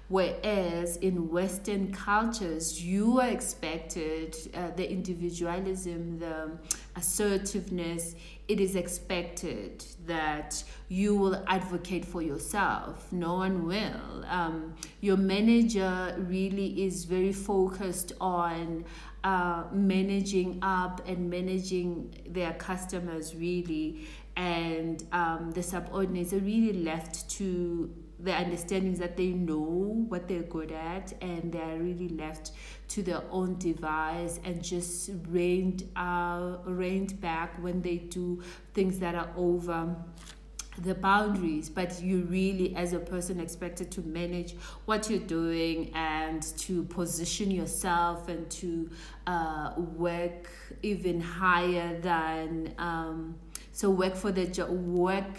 Whereas 0.07 0.97
in 0.97 1.29
Western 1.29 1.91
cultures, 1.91 2.83
you 2.83 3.19
are 3.19 3.27
expected, 3.27 4.35
uh, 4.53 4.69
the 4.75 4.89
individualism, 4.89 6.19
the 6.19 6.51
assertiveness, 6.95 8.15
it 8.47 8.59
is 8.59 8.75
expected 8.75 9.83
that 10.05 10.63
you 10.89 11.15
will 11.15 11.43
advocate 11.47 12.05
for 12.05 12.21
yourself. 12.21 13.11
No 13.11 13.33
one 13.33 13.65
will. 13.65 14.25
Um, 14.29 14.75
your 15.01 15.17
manager 15.17 16.15
really 16.19 16.85
is 16.85 17.05
very 17.05 17.33
focused 17.33 18.13
on 18.21 18.85
uh, 19.25 19.63
managing 19.71 20.59
up 20.61 21.01
and 21.07 21.29
managing 21.29 22.15
their 22.29 22.53
customers 22.53 23.35
really. 23.35 24.07
And 24.37 25.03
um, 25.11 25.51
the 25.51 25.63
subordinates 25.63 26.31
are 26.31 26.39
really 26.39 26.73
left 26.73 27.27
to 27.31 27.91
the 28.19 28.31
understandings 28.31 28.99
that 28.99 29.17
they 29.17 29.29
know 29.29 30.05
what 30.07 30.27
they're 30.27 30.43
good 30.43 30.71
at 30.71 31.13
and 31.21 31.51
they're 31.51 31.79
really 31.79 32.09
left 32.09 32.51
to 32.87 33.01
their 33.01 33.23
own 33.31 33.57
device 33.57 34.39
and 34.43 34.63
just 34.63 35.09
reined 35.27 35.89
uh, 35.95 36.57
reined 36.65 37.19
back 37.19 37.61
when 37.61 37.81
they 37.81 37.97
do 37.97 38.41
things 38.73 38.99
that 38.99 39.15
are 39.15 39.31
over 39.35 39.95
the 40.79 40.93
boundaries 40.95 41.69
but 41.69 42.01
you 42.01 42.21
really 42.23 42.75
as 42.75 42.93
a 42.93 42.99
person 42.99 43.39
expected 43.39 43.89
to 43.91 44.01
manage 44.01 44.55
what 44.85 45.09
you're 45.09 45.19
doing 45.19 45.91
and 45.95 46.43
to 46.57 46.83
position 46.83 47.49
yourself 47.49 48.27
and 48.27 48.49
to 48.49 48.89
uh, 49.27 49.73
work 49.77 50.49
even 50.83 51.19
higher 51.21 51.99
than 52.01 52.73
um, 52.77 53.35
so 53.71 53.89
work 53.89 54.15
for 54.15 54.31
the 54.31 54.45
job 54.45 54.69
work 54.69 55.37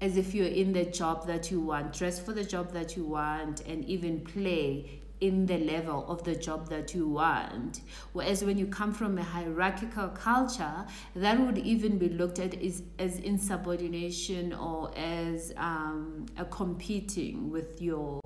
as 0.00 0.16
if 0.16 0.34
you're 0.34 0.46
in 0.46 0.72
the 0.72 0.84
job 0.84 1.26
that 1.26 1.50
you 1.50 1.60
want 1.60 1.92
dress 1.92 2.18
for 2.18 2.32
the 2.32 2.44
job 2.44 2.72
that 2.72 2.96
you 2.96 3.04
want 3.04 3.60
and 3.62 3.84
even 3.84 4.20
play 4.20 5.00
in 5.20 5.46
the 5.46 5.58
level 5.58 6.04
of 6.08 6.22
the 6.24 6.34
job 6.34 6.68
that 6.68 6.94
you 6.94 7.08
want. 7.08 7.80
Whereas 8.12 8.44
when 8.44 8.58
you 8.58 8.66
come 8.66 8.92
from 8.92 9.16
a 9.18 9.22
hierarchical 9.22 10.08
culture, 10.08 10.86
that 11.14 11.40
would 11.40 11.58
even 11.58 11.98
be 11.98 12.08
looked 12.08 12.38
at 12.38 12.54
as, 12.62 12.82
as 12.98 13.18
insubordination 13.20 14.52
or 14.52 14.92
as 14.96 15.54
um, 15.56 16.26
a 16.36 16.44
competing 16.44 17.50
with 17.50 17.80
your 17.80 18.20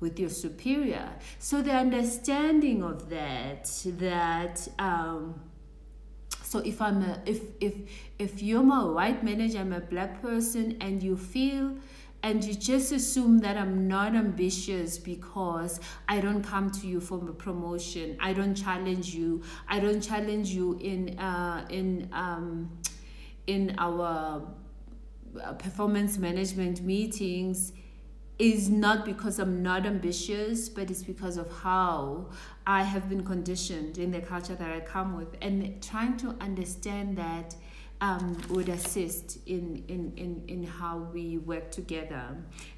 with 0.00 0.18
your 0.18 0.28
superior. 0.28 1.08
So 1.38 1.62
the 1.62 1.72
understanding 1.72 2.82
of 2.82 3.08
that 3.08 3.64
that 3.98 4.68
um, 4.78 5.40
so 6.42 6.58
if 6.60 6.80
I'm 6.80 7.02
a 7.02 7.20
if 7.24 7.40
if 7.60 7.74
if 8.18 8.42
you're 8.42 8.62
my 8.62 8.84
white 8.84 9.24
manager, 9.24 9.58
I'm 9.58 9.72
a 9.72 9.80
black 9.80 10.20
person, 10.20 10.76
and 10.80 11.02
you 11.02 11.16
feel 11.16 11.76
and 12.24 12.42
you 12.42 12.54
just 12.54 12.90
assume 12.90 13.38
that 13.40 13.58
I'm 13.58 13.86
not 13.86 14.14
ambitious 14.14 14.96
because 14.96 15.78
I 16.08 16.22
don't 16.22 16.42
come 16.42 16.70
to 16.70 16.86
you 16.86 16.98
for 16.98 17.16
a 17.28 17.34
promotion. 17.34 18.16
I 18.18 18.32
don't 18.32 18.54
challenge 18.54 19.14
you. 19.14 19.42
I 19.68 19.78
don't 19.78 20.00
challenge 20.00 20.48
you 20.48 20.78
in 20.80 21.18
uh, 21.18 21.66
in 21.68 22.08
um, 22.12 22.78
in 23.46 23.74
our 23.76 24.42
uh, 25.38 25.52
performance 25.52 26.16
management 26.16 26.80
meetings 26.80 27.72
is 28.38 28.70
not 28.70 29.04
because 29.04 29.38
I'm 29.38 29.62
not 29.62 29.84
ambitious, 29.84 30.70
but 30.70 30.90
it's 30.90 31.02
because 31.02 31.36
of 31.36 31.52
how 31.58 32.30
I 32.66 32.84
have 32.84 33.08
been 33.10 33.24
conditioned 33.24 33.98
in 33.98 34.10
the 34.10 34.20
culture 34.20 34.54
that 34.54 34.72
I 34.72 34.80
come 34.80 35.14
with, 35.14 35.36
and 35.42 35.82
trying 35.82 36.16
to 36.18 36.34
understand 36.40 37.18
that 37.18 37.54
um, 38.00 38.36
would 38.50 38.68
assist 38.68 39.38
in, 39.46 39.82
in, 39.88 40.12
in, 40.16 40.42
in 40.48 40.64
how 40.64 41.08
we 41.12 41.38
work 41.38 41.70
together. 41.70 42.36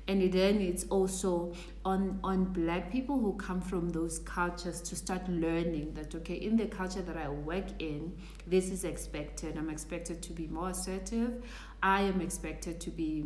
And 0.08 0.32
then 0.32 0.60
it's 0.60 0.84
also 0.84 1.52
on, 1.84 2.20
on 2.22 2.44
black 2.52 2.92
people 2.92 3.18
who 3.18 3.32
come 3.34 3.60
from 3.60 3.90
those 3.90 4.20
cultures 4.20 4.80
to 4.82 4.94
start 4.94 5.28
learning 5.28 5.94
that, 5.94 6.14
okay, 6.14 6.34
in 6.34 6.56
the 6.56 6.66
culture 6.66 7.02
that 7.02 7.16
I 7.16 7.28
work 7.28 7.66
in, 7.80 8.16
this 8.46 8.70
is 8.70 8.84
expected. 8.84 9.56
I'm 9.56 9.70
expected 9.70 10.22
to 10.22 10.32
be 10.32 10.46
more 10.46 10.70
assertive. 10.70 11.42
I 11.82 12.02
am 12.02 12.20
expected 12.20 12.80
to 12.80 12.90
be 12.90 13.24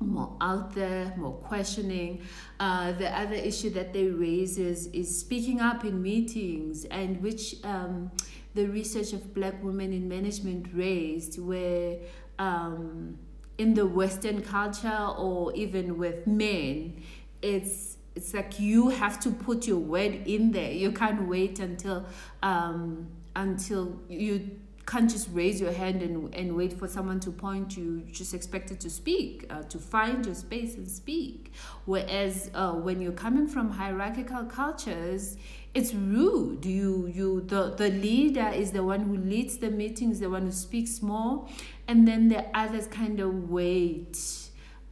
more 0.00 0.34
out 0.40 0.74
there, 0.74 1.12
more 1.16 1.34
questioning. 1.34 2.22
Uh, 2.58 2.92
the 2.92 3.10
other 3.18 3.34
issue 3.34 3.70
that 3.70 3.92
they 3.92 4.06
raise 4.06 4.58
is, 4.58 4.86
is 4.88 5.20
speaking 5.20 5.60
up 5.60 5.84
in 5.84 6.00
meetings, 6.00 6.84
and 6.86 7.20
which 7.20 7.56
um, 7.64 8.10
the 8.54 8.66
research 8.66 9.12
of 9.12 9.34
black 9.34 9.62
women 9.62 9.92
in 9.92 10.08
management 10.08 10.66
raised, 10.74 11.40
where 11.40 11.96
um, 12.38 13.18
in 13.58 13.74
the 13.74 13.86
Western 13.86 14.42
culture 14.42 15.08
or 15.16 15.54
even 15.54 15.98
with 15.98 16.26
men, 16.26 17.02
it's 17.42 17.96
it's 18.14 18.34
like 18.34 18.58
you 18.58 18.88
have 18.88 19.20
to 19.20 19.30
put 19.30 19.66
your 19.66 19.78
word 19.78 20.26
in 20.26 20.50
there. 20.50 20.72
You 20.72 20.92
can't 20.92 21.28
wait 21.28 21.58
until 21.60 22.06
um, 22.42 23.08
until 23.36 24.00
you 24.08 24.50
can't 24.90 25.08
just 25.08 25.28
raise 25.32 25.60
your 25.60 25.72
hand 25.72 26.02
and, 26.02 26.34
and 26.34 26.56
wait 26.56 26.72
for 26.72 26.88
someone 26.88 27.20
to 27.20 27.30
point 27.30 27.76
you 27.76 28.02
just 28.10 28.34
expected 28.34 28.80
to 28.80 28.90
speak 28.90 29.46
uh, 29.48 29.62
to 29.62 29.78
find 29.78 30.26
your 30.26 30.34
space 30.34 30.74
and 30.74 30.88
speak 30.88 31.52
whereas 31.84 32.50
uh, 32.54 32.72
when 32.72 33.00
you're 33.00 33.12
coming 33.12 33.46
from 33.46 33.70
hierarchical 33.70 34.44
cultures 34.44 35.36
it's 35.72 35.94
rude 35.94 36.64
you 36.64 37.06
you 37.14 37.42
the 37.42 37.74
the 37.76 37.90
leader 37.90 38.48
is 38.48 38.72
the 38.72 38.82
one 38.82 39.00
who 39.00 39.16
leads 39.16 39.58
the 39.58 39.70
meetings 39.70 40.18
the 40.18 40.28
one 40.28 40.42
who 40.42 40.50
speaks 40.50 41.00
more 41.00 41.46
and 41.86 42.08
then 42.08 42.28
the 42.28 42.44
others 42.56 42.86
kind 42.86 43.20
of 43.20 43.50
wait 43.50 44.18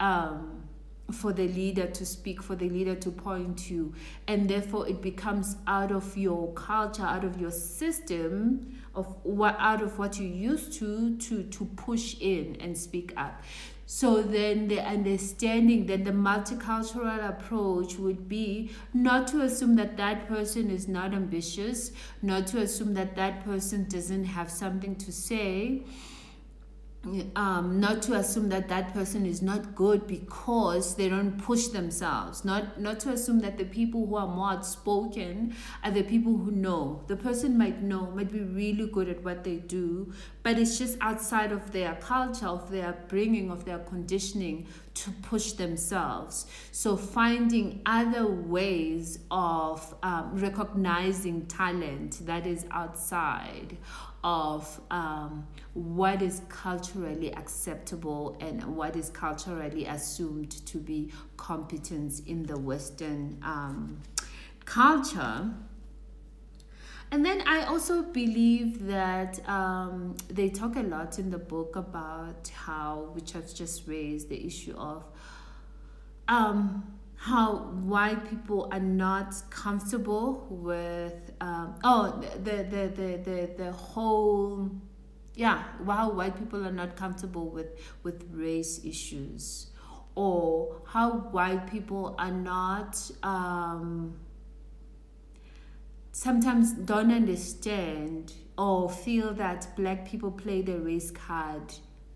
um, 0.01 0.63
for 1.13 1.33
the 1.33 1.49
leader 1.49 1.87
to 1.87 2.05
speak, 2.05 2.43
for 2.43 2.55
the 2.55 2.69
leader 2.69 2.95
to 2.95 3.11
point 3.11 3.71
you, 3.71 3.95
and 4.27 4.49
therefore 4.49 4.87
it 4.89 5.01
becomes 5.01 5.57
out 5.67 5.91
of 5.91 6.17
your 6.17 6.53
culture, 6.53 7.03
out 7.03 7.25
of 7.25 7.41
your 7.41 7.51
system, 7.51 8.79
of 8.95 9.07
what 9.23 9.57
out 9.59 9.83
of 9.83 9.99
what 9.99 10.19
you 10.19 10.27
used 10.27 10.73
to 10.75 11.17
to 11.17 11.45
to 11.45 11.65
push 11.77 12.17
in 12.21 12.57
and 12.61 12.77
speak 12.77 13.13
up. 13.17 13.43
So 13.91 14.21
then 14.21 14.69
the 14.69 14.87
understanding, 14.87 15.87
then 15.87 16.05
the 16.05 16.11
multicultural 16.11 17.27
approach 17.27 17.97
would 17.97 18.29
be 18.29 18.71
not 18.93 19.29
to 19.29 19.41
assume 19.41 19.77
that 19.77 19.97
that 19.97 20.29
person 20.29 20.69
is 20.69 20.87
not 20.87 21.15
ambitious, 21.15 21.93
not 22.21 22.49
to 22.49 22.59
assume 22.59 22.93
that 22.95 23.17
that 23.17 23.47
person 23.47 23.87
doesn't 23.89 24.25
have 24.25 24.51
something 24.51 24.95
to 24.97 25.11
say, 25.11 25.85
um, 27.37 27.81
not 27.81 28.03
to 28.03 28.15
assume 28.15 28.49
that 28.49 28.69
that 28.69 28.93
person 28.95 29.27
is 29.27 29.43
not 29.43 29.75
good 29.75 30.07
because 30.07 30.95
they 30.97 31.09
don't 31.09 31.37
push 31.39 31.69
themselves. 31.69 32.45
Not 32.45 32.81
not 32.81 33.01
to 33.01 33.11
assume 33.11 33.41
that 33.41 33.59
the 33.59 33.65
people 33.65 34.07
who 34.07 34.17
are 34.17 34.27
more 34.27 34.53
outspoken 34.53 35.55
are 35.85 35.91
the 35.91 36.03
people 36.03 36.37
who 36.37 36.51
know. 36.51 37.03
The 37.07 37.17
person 37.17 37.57
might 37.59 37.83
know 37.83 38.11
might 38.11 38.33
be 38.33 38.41
really 38.41 38.87
good 38.87 39.09
at 39.09 39.23
what 39.23 39.45
they 39.45 39.57
do 39.57 40.13
but 40.49 40.59
it's 40.59 40.79
just 40.79 40.97
outside 41.03 41.53
of 41.53 41.73
their 41.73 41.95
culture 41.97 42.47
of 42.47 42.71
their 42.71 42.97
bringing 43.09 43.51
of 43.51 43.67
their 43.67 43.81
conditioning 43.81 44.67
to 44.95 45.11
push 45.21 45.53
themselves. 45.53 46.47
So 46.73 46.97
finding 46.97 47.83
other 47.85 48.27
ways 48.27 49.19
of 49.31 49.95
um, 50.03 50.31
recognizing 50.33 51.45
talent 51.49 52.25
that 52.25 52.47
is 52.47 52.65
outside 52.71 53.77
of 54.29 54.79
um, 54.91 55.47
what 55.73 56.21
is 56.21 56.43
culturally 56.51 57.33
acceptable 57.33 58.37
and 58.41 58.63
what 58.77 58.95
is 58.95 59.09
culturally 59.09 59.87
assumed 59.87 60.51
to 60.67 60.77
be 60.77 61.11
competence 61.39 62.21
in 62.27 62.43
the 62.43 62.59
Western 62.59 63.39
um, 63.43 63.99
culture. 64.67 65.51
And 67.11 67.25
then 67.25 67.43
I 67.47 67.65
also 67.65 68.03
believe 68.03 68.87
that 68.89 69.41
um, 69.49 70.15
they 70.29 70.51
talk 70.51 70.77
a 70.77 70.83
lot 70.83 71.19
in 71.19 71.31
the 71.31 71.39
book 71.39 71.75
about 71.75 72.49
how, 72.49 73.09
which 73.15 73.35
I've 73.35 73.55
just 73.55 73.89
raised, 73.89 74.29
the 74.29 74.47
issue 74.47 74.77
of 74.77 75.05
um, 76.29 76.98
how 77.19 77.57
white 77.85 78.31
people 78.31 78.69
are 78.71 78.81
not 78.81 79.35
comfortable 79.51 80.47
with 80.49 81.33
um, 81.41 81.75
oh 81.83 82.23
the, 82.45 82.63
the 82.63 82.89
the 82.89 83.19
the 83.19 83.51
the 83.57 83.73
whole 83.73 84.71
yeah, 85.39 85.63
how 85.87 86.11
white 86.11 86.37
people 86.37 86.67
are 86.67 86.73
not 86.73 86.97
comfortable 86.97 87.49
with 87.49 87.69
with 88.03 88.25
race 88.33 88.85
issues, 88.85 89.69
or 90.17 90.83
how 90.85 91.13
white 91.31 91.71
people 91.71 92.17
are 92.19 92.33
not 92.33 93.09
um, 93.23 94.19
sometimes 96.11 96.73
don't 96.73 97.13
understand 97.13 98.33
or 98.59 98.91
feel 98.91 99.33
that 99.35 99.69
black 99.77 100.05
people 100.05 100.33
play 100.33 100.61
the 100.61 100.77
race 100.81 101.13
card 101.13 101.73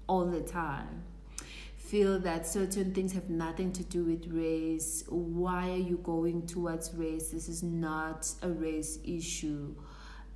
all 0.08 0.24
the 0.24 0.40
time 0.40 1.04
feel 1.92 2.18
that 2.18 2.46
certain 2.46 2.94
things 2.94 3.12
have 3.12 3.28
nothing 3.28 3.70
to 3.70 3.84
do 3.84 4.02
with 4.02 4.26
race 4.32 5.04
why 5.10 5.68
are 5.68 5.84
you 5.90 5.98
going 5.98 6.46
towards 6.46 6.94
race 6.94 7.28
this 7.28 7.48
is 7.50 7.62
not 7.62 8.26
a 8.40 8.48
race 8.48 8.98
issue 9.04 9.74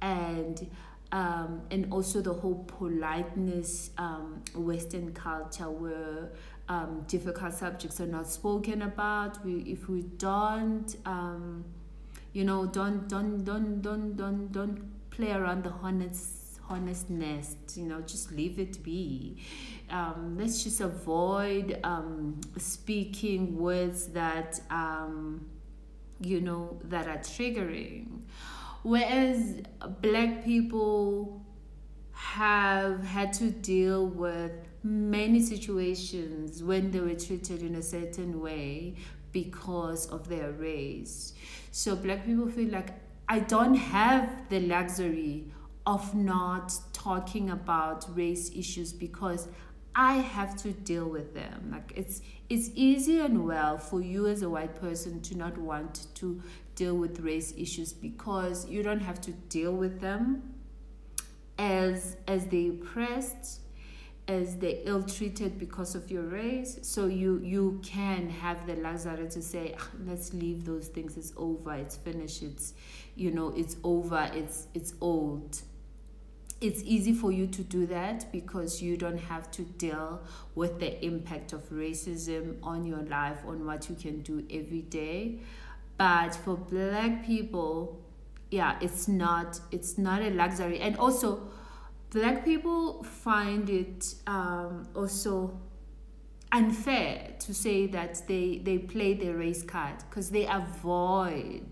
and 0.03 0.71
um, 1.13 1.63
and 1.71 1.91
also 1.91 2.21
the 2.21 2.35
whole 2.35 2.65
politeness 2.67 3.91
um, 3.97 4.43
Western 4.55 5.15
culture 5.15 5.71
where 5.71 6.33
um, 6.69 7.05
difficult 7.07 7.55
subjects 7.55 8.01
are 8.01 8.07
not 8.07 8.27
spoken 8.27 8.83
about. 8.83 9.43
We, 9.45 9.61
if 9.61 9.89
we 9.89 10.03
don't, 10.03 10.95
um, 11.07 11.65
you 12.33 12.45
know, 12.45 12.67
don't 12.67 13.09
don't 13.09 13.45
don't 13.45 13.81
don't 13.81 14.17
don't 14.17 14.53
don't 14.53 15.11
play 15.11 15.31
around 15.31 15.65
the 15.65 15.73
honest 15.83 16.61
honest 16.69 17.09
nest. 17.09 17.77
You 17.77 17.85
know, 17.85 18.01
just 18.01 18.33
leave 18.33 18.59
it 18.59 18.83
be. 18.83 19.39
Um, 19.89 20.37
let's 20.39 20.65
just 20.65 20.81
avoid 20.81 21.79
um, 21.85 22.41
speaking 22.59 23.57
words 23.57 24.09
that 24.09 24.61
you 26.21 26.41
know 26.41 26.79
that 26.85 27.07
are 27.07 27.19
triggering 27.19 28.23
Whereas 28.87 29.63
black 30.01 30.45
people 30.45 31.45
have 32.13 33.03
had 33.03 33.33
to 33.33 33.51
deal 33.51 34.07
with 34.07 34.53
many 34.85 35.41
situations 35.41 36.63
when 36.63 36.93
they 36.93 37.01
were 37.01 37.17
treated 37.17 37.63
in 37.63 37.75
a 37.75 37.83
certain 37.83 38.41
way 38.41 38.95
because 39.33 40.07
of 40.07 40.29
their 40.29 40.53
race. 40.53 41.35
So 41.73 41.97
black 41.97 42.25
people 42.25 42.49
feel 42.49 42.71
like 42.71 42.91
I 43.29 43.41
don't 43.41 43.75
have 43.75 44.49
the 44.51 44.61
luxury 44.61 45.51
of 45.85 46.15
not 46.15 46.73
talking 46.93 47.51
about 47.51 48.07
race 48.17 48.53
issues 48.55 48.93
because 48.93 49.49
I 49.99 50.17
have 50.17 50.57
to 50.59 50.73
deal 50.73 51.07
with 51.07 51.33
them. 51.35 51.71
Like 51.73 51.93
it's 51.97 52.21
it's 52.51 52.71
easy 52.75 53.19
and 53.21 53.47
well 53.47 53.79
for 53.79 54.03
you 54.03 54.27
as 54.27 54.43
a 54.43 54.51
white 54.51 54.79
person 54.79 55.23
to 55.23 55.37
not 55.37 55.57
want 55.57 56.07
to 56.17 56.43
deal 56.75 56.95
with 56.95 57.21
race 57.21 57.55
issues 57.57 57.95
because 57.95 58.69
you 58.69 58.83
don't 58.83 59.01
have 59.01 59.21
to 59.23 59.33
deal 59.33 59.73
with 59.73 60.01
them 60.03 60.55
as 61.59 62.19
as 62.29 62.47
they 62.49 62.69
oppressed 62.69 63.61
as 64.29 64.57
they 64.57 64.83
ill 64.85 65.03
treated 65.03 65.59
because 65.59 65.95
of 65.95 66.11
your 66.11 66.25
race. 66.25 66.79
So 66.83 67.07
you 67.07 67.41
you 67.43 67.81
can 67.83 68.29
have 68.29 68.67
the 68.67 68.77
luxury 68.77 69.29
to 69.31 69.41
say 69.41 69.77
ah, 69.79 69.89
let's 70.05 70.35
leave 70.35 70.67
those 70.67 70.89
things. 70.89 71.17
It's 71.17 71.33
over. 71.39 71.73
It's 71.73 71.97
finished. 71.97 72.43
It's 72.43 72.75
you 73.15 73.31
know 73.31 73.49
it's 73.57 73.77
over. 73.83 74.31
It's 74.35 74.67
it's 74.75 74.93
old 75.01 75.63
it's 76.61 76.83
easy 76.85 77.13
for 77.13 77.31
you 77.33 77.47
to 77.47 77.63
do 77.63 77.87
that 77.87 78.31
because 78.33 78.81
you 78.81 78.97
don't 78.97 79.19
have 79.19 79.51
to 79.53 79.63
deal 79.63 80.23
with 80.55 80.81
the 80.81 81.05
impact 81.05 81.53
of 81.53 81.69
racism 81.71 82.57
on 82.63 82.87
your 82.87 83.03
life 83.03 83.39
on 83.47 83.67
what 83.67 83.91
you 83.91 83.95
can 83.95 84.23
do 84.23 84.45
every 84.51 84.83
day. 84.83 85.41
But 85.99 86.35
for 86.35 86.57
black 86.57 87.25
people 87.25 88.03
yeah 88.51 88.79
it's 88.81 89.09
not 89.09 89.61
it's 89.71 89.99
not 89.99 90.23
a 90.23 90.31
luxury. 90.31 90.81
And 90.81 90.97
also 90.97 91.49
black 92.11 92.45
people 92.45 93.03
find 93.03 93.69
it 93.69 94.15
um, 94.27 94.89
also 94.95 95.59
unfair 96.53 97.35
to 97.41 97.53
say 97.53 97.87
that 97.89 98.27
they 98.29 98.63
they 98.65 98.79
play 98.79 99.15
the 99.15 99.31
race 99.35 99.63
card 99.63 99.97
because 100.09 100.31
they 100.31 100.47
avoid 100.47 101.67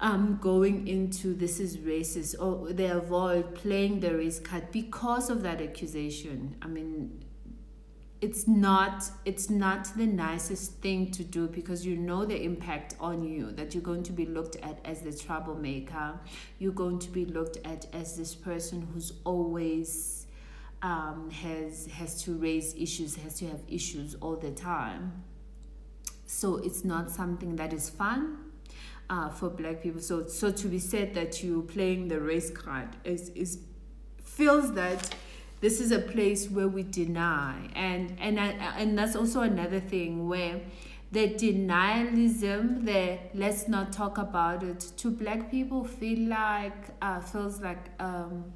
um, 0.00 0.38
going 0.40 0.88
into 0.88 1.34
this 1.34 1.60
is 1.60 1.76
racist. 1.78 2.34
Or 2.40 2.72
they 2.72 2.86
avoid 2.86 3.54
playing 3.54 4.00
the 4.00 4.16
race 4.16 4.40
card 4.40 4.72
because 4.72 5.30
of 5.30 5.42
that 5.42 5.60
accusation. 5.60 6.56
I 6.62 6.66
mean 6.66 7.24
it's 8.20 8.46
not 8.46 9.10
it's 9.24 9.48
not 9.48 9.96
the 9.96 10.06
nicest 10.06 10.74
thing 10.82 11.10
to 11.10 11.24
do 11.24 11.48
because 11.48 11.86
you 11.86 11.96
know 11.96 12.24
the 12.26 12.42
impact 12.42 12.94
on 13.00 13.24
you 13.24 13.50
that 13.52 13.74
you're 13.74 13.82
going 13.82 14.02
to 14.02 14.12
be 14.12 14.26
looked 14.26 14.56
at 14.56 14.78
as 14.84 15.00
the 15.00 15.12
troublemaker. 15.12 16.20
You're 16.58 16.72
going 16.72 16.98
to 16.98 17.10
be 17.10 17.24
looked 17.24 17.58
at 17.64 17.86
as 17.94 18.16
this 18.16 18.34
person 18.34 18.86
who's 18.92 19.12
always 19.24 20.26
um, 20.82 21.30
has 21.30 21.86
has 21.86 22.22
to 22.24 22.34
raise 22.34 22.74
issues 22.74 23.16
has 23.16 23.36
to 23.38 23.46
have 23.48 23.60
issues 23.68 24.14
all 24.16 24.36
the 24.36 24.50
time. 24.50 25.24
So 26.26 26.56
it's 26.56 26.84
not 26.84 27.10
something 27.10 27.56
that 27.56 27.72
is 27.72 27.88
fun 27.88 28.49
uh, 29.10 29.28
for 29.28 29.50
black 29.50 29.82
people. 29.82 30.00
So 30.00 30.26
so 30.26 30.50
to 30.52 30.68
be 30.68 30.78
said 30.78 31.12
that 31.14 31.42
you're 31.42 31.62
playing 31.62 32.08
the 32.08 32.20
race 32.20 32.50
card 32.50 32.88
is 33.04 33.28
is 33.30 33.58
feels 34.22 34.72
that 34.74 35.14
this 35.60 35.80
is 35.80 35.92
a 35.92 35.98
place 35.98 36.48
where 36.48 36.68
we 36.68 36.84
deny. 36.84 37.68
And 37.74 38.16
and 38.20 38.38
and 38.38 38.96
that's 38.96 39.16
also 39.16 39.42
another 39.42 39.80
thing 39.80 40.28
where 40.28 40.60
the 41.12 41.28
denialism 41.34 42.84
the 42.84 43.18
let's 43.34 43.66
not 43.66 43.92
talk 43.92 44.16
about 44.16 44.62
it 44.62 44.78
to 44.96 45.10
black 45.10 45.50
people 45.50 45.84
feel 45.84 46.28
like 46.28 46.90
uh, 47.02 47.18
feels 47.20 47.60
like 47.60 47.90
um, 47.98 48.52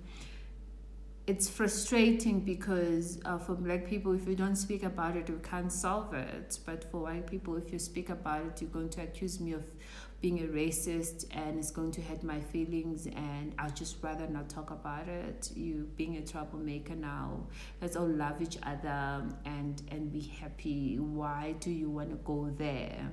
it's 1.27 1.49
frustrating 1.49 2.41
because 2.41 3.19
uh, 3.25 3.39
for 3.39 3.55
black 3.55 3.87
people 3.87 4.13
if 4.13 4.29
you 4.29 4.37
don't 4.37 4.57
speak 4.57 4.85
about 4.85 5.17
it 5.17 5.29
you 5.29 5.41
can't 5.43 5.73
solve 5.73 6.15
it. 6.15 6.59
But 6.65 6.91
for 6.91 7.01
white 7.01 7.27
people 7.27 7.57
if 7.57 7.73
you 7.73 7.81
speak 7.81 8.09
about 8.09 8.47
it 8.47 8.63
you're 8.63 8.71
going 8.71 8.91
to 8.91 9.03
accuse 9.03 9.41
me 9.41 9.53
of 9.53 9.65
being 10.25 10.41
a 10.41 10.47
racist 10.47 11.27
and 11.33 11.59
it's 11.59 11.71
going 11.71 11.93
to 11.93 12.01
hurt 12.01 12.23
my 12.23 12.41
feelings 12.41 13.05
and 13.05 13.55
I'd 13.59 13.77
just 13.77 14.03
rather 14.03 14.27
not 14.27 14.49
talk 14.49 14.71
about 14.71 15.07
it. 15.07 15.51
You 15.55 15.87
being 15.97 16.17
a 16.17 16.23
troublemaker 16.23 16.95
now, 16.95 17.47
let's 17.83 17.95
all 17.95 18.09
love 18.09 18.41
each 18.41 18.57
other 18.63 19.23
and 19.45 19.83
and 19.91 20.11
be 20.11 20.23
happy. 20.23 20.97
Why 20.99 21.57
do 21.61 21.71
you 21.71 21.91
want 21.91 22.09
to 22.09 22.17
go 22.25 22.51
there? 22.57 23.11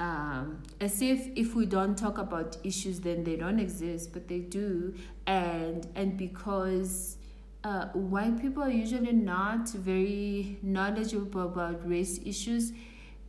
Um, 0.00 0.64
as 0.80 1.00
if 1.02 1.28
if 1.36 1.54
we 1.54 1.66
don't 1.66 1.96
talk 1.96 2.18
about 2.18 2.56
issues 2.64 2.98
then 2.98 3.22
they 3.22 3.36
don't 3.36 3.60
exist 3.60 4.12
but 4.12 4.26
they 4.26 4.40
do 4.40 4.92
and 5.28 5.86
and 5.94 6.16
because 6.16 7.16
uh, 7.62 7.86
white 8.14 8.42
people 8.42 8.64
are 8.64 8.76
usually 8.84 9.12
not 9.12 9.68
very 9.68 10.58
knowledgeable 10.62 11.42
about 11.42 11.88
race 11.88 12.18
issues 12.24 12.72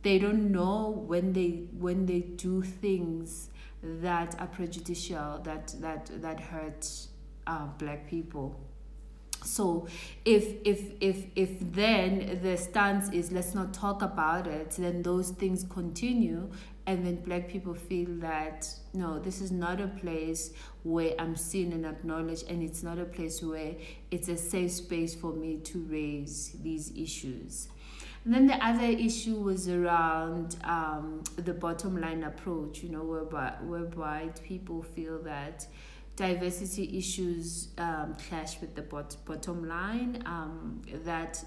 they 0.06 0.20
don't 0.20 0.52
know 0.52 1.02
when 1.08 1.32
they 1.32 1.64
when 1.80 2.06
they 2.06 2.20
do 2.20 2.62
things 2.62 3.50
that 3.82 4.40
are 4.40 4.46
prejudicial 4.46 5.40
that 5.42 5.74
that 5.80 6.08
that 6.22 6.38
hurt 6.38 6.88
uh, 7.48 7.66
black 7.78 8.08
people. 8.08 8.56
So 9.42 9.88
if 10.24 10.44
if 10.64 10.92
if 11.00 11.26
if 11.34 11.50
then 11.72 12.38
the 12.40 12.56
stance 12.56 13.10
is 13.10 13.32
let's 13.32 13.52
not 13.52 13.74
talk 13.74 14.00
about 14.02 14.46
it 14.46 14.70
then 14.78 15.02
those 15.02 15.30
things 15.30 15.66
continue 15.68 16.50
and 16.86 17.04
then 17.04 17.16
black 17.16 17.48
people 17.48 17.74
feel 17.74 18.08
that 18.20 18.68
no 18.94 19.18
this 19.18 19.40
is 19.40 19.50
not 19.50 19.80
a 19.80 19.88
place 19.88 20.52
where 20.84 21.14
i'm 21.18 21.34
seen 21.34 21.72
and 21.72 21.84
acknowledged 21.84 22.48
and 22.48 22.62
it's 22.62 22.82
not 22.82 22.98
a 22.98 23.04
place 23.04 23.42
where 23.42 23.74
it's 24.12 24.28
a 24.28 24.36
safe 24.36 24.70
space 24.70 25.14
for 25.14 25.32
me 25.32 25.56
to 25.58 25.80
raise 25.90 26.52
these 26.62 26.92
issues 26.96 27.68
and 28.26 28.34
then 28.34 28.48
the 28.48 28.66
other 28.66 28.86
issue 28.86 29.36
was 29.36 29.68
around 29.68 30.56
um, 30.64 31.22
the 31.36 31.54
bottom 31.54 32.00
line 32.00 32.24
approach, 32.24 32.82
you 32.82 32.88
know, 32.88 33.04
whereby, 33.04 33.52
whereby 33.62 34.30
people 34.42 34.82
feel 34.82 35.22
that 35.22 35.64
diversity 36.16 36.98
issues 36.98 37.68
um, 37.78 38.16
clash 38.28 38.60
with 38.60 38.74
the 38.74 38.82
bot- 38.82 39.16
bottom 39.26 39.68
line, 39.68 40.24
um, 40.26 40.82
that 41.04 41.44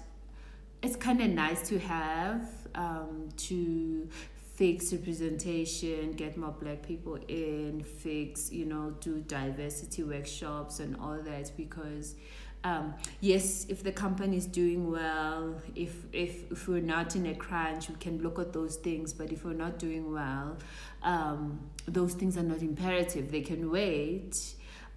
it's 0.80 0.96
kind 0.96 1.20
of 1.20 1.28
nice 1.28 1.68
to 1.68 1.78
have 1.78 2.48
um, 2.74 3.28
to 3.36 4.08
fix 4.54 4.90
representation, 4.90 6.12
get 6.12 6.38
more 6.38 6.54
black 6.58 6.82
people 6.82 7.18
in, 7.28 7.84
fix, 7.84 8.50
you 8.50 8.64
know, 8.64 8.94
do 9.00 9.20
diversity 9.20 10.02
workshops 10.02 10.80
and 10.80 10.96
all 10.96 11.20
that 11.20 11.50
because 11.58 12.14
um, 12.62 12.94
yes, 13.20 13.66
if 13.68 13.82
the 13.82 13.92
company 13.92 14.36
is 14.36 14.46
doing 14.46 14.90
well, 14.90 15.54
if, 15.74 15.94
if, 16.12 16.50
if 16.52 16.68
we're 16.68 16.80
not 16.80 17.16
in 17.16 17.26
a 17.26 17.34
crunch, 17.34 17.88
we 17.88 17.94
can 17.96 18.22
look 18.22 18.38
at 18.38 18.52
those 18.52 18.76
things. 18.76 19.12
But 19.12 19.32
if 19.32 19.44
we're 19.44 19.54
not 19.54 19.78
doing 19.78 20.12
well, 20.12 20.58
um, 21.02 21.70
those 21.86 22.14
things 22.14 22.36
are 22.36 22.42
not 22.42 22.60
imperative. 22.60 23.30
They 23.30 23.40
can 23.40 23.70
wait. 23.70 24.36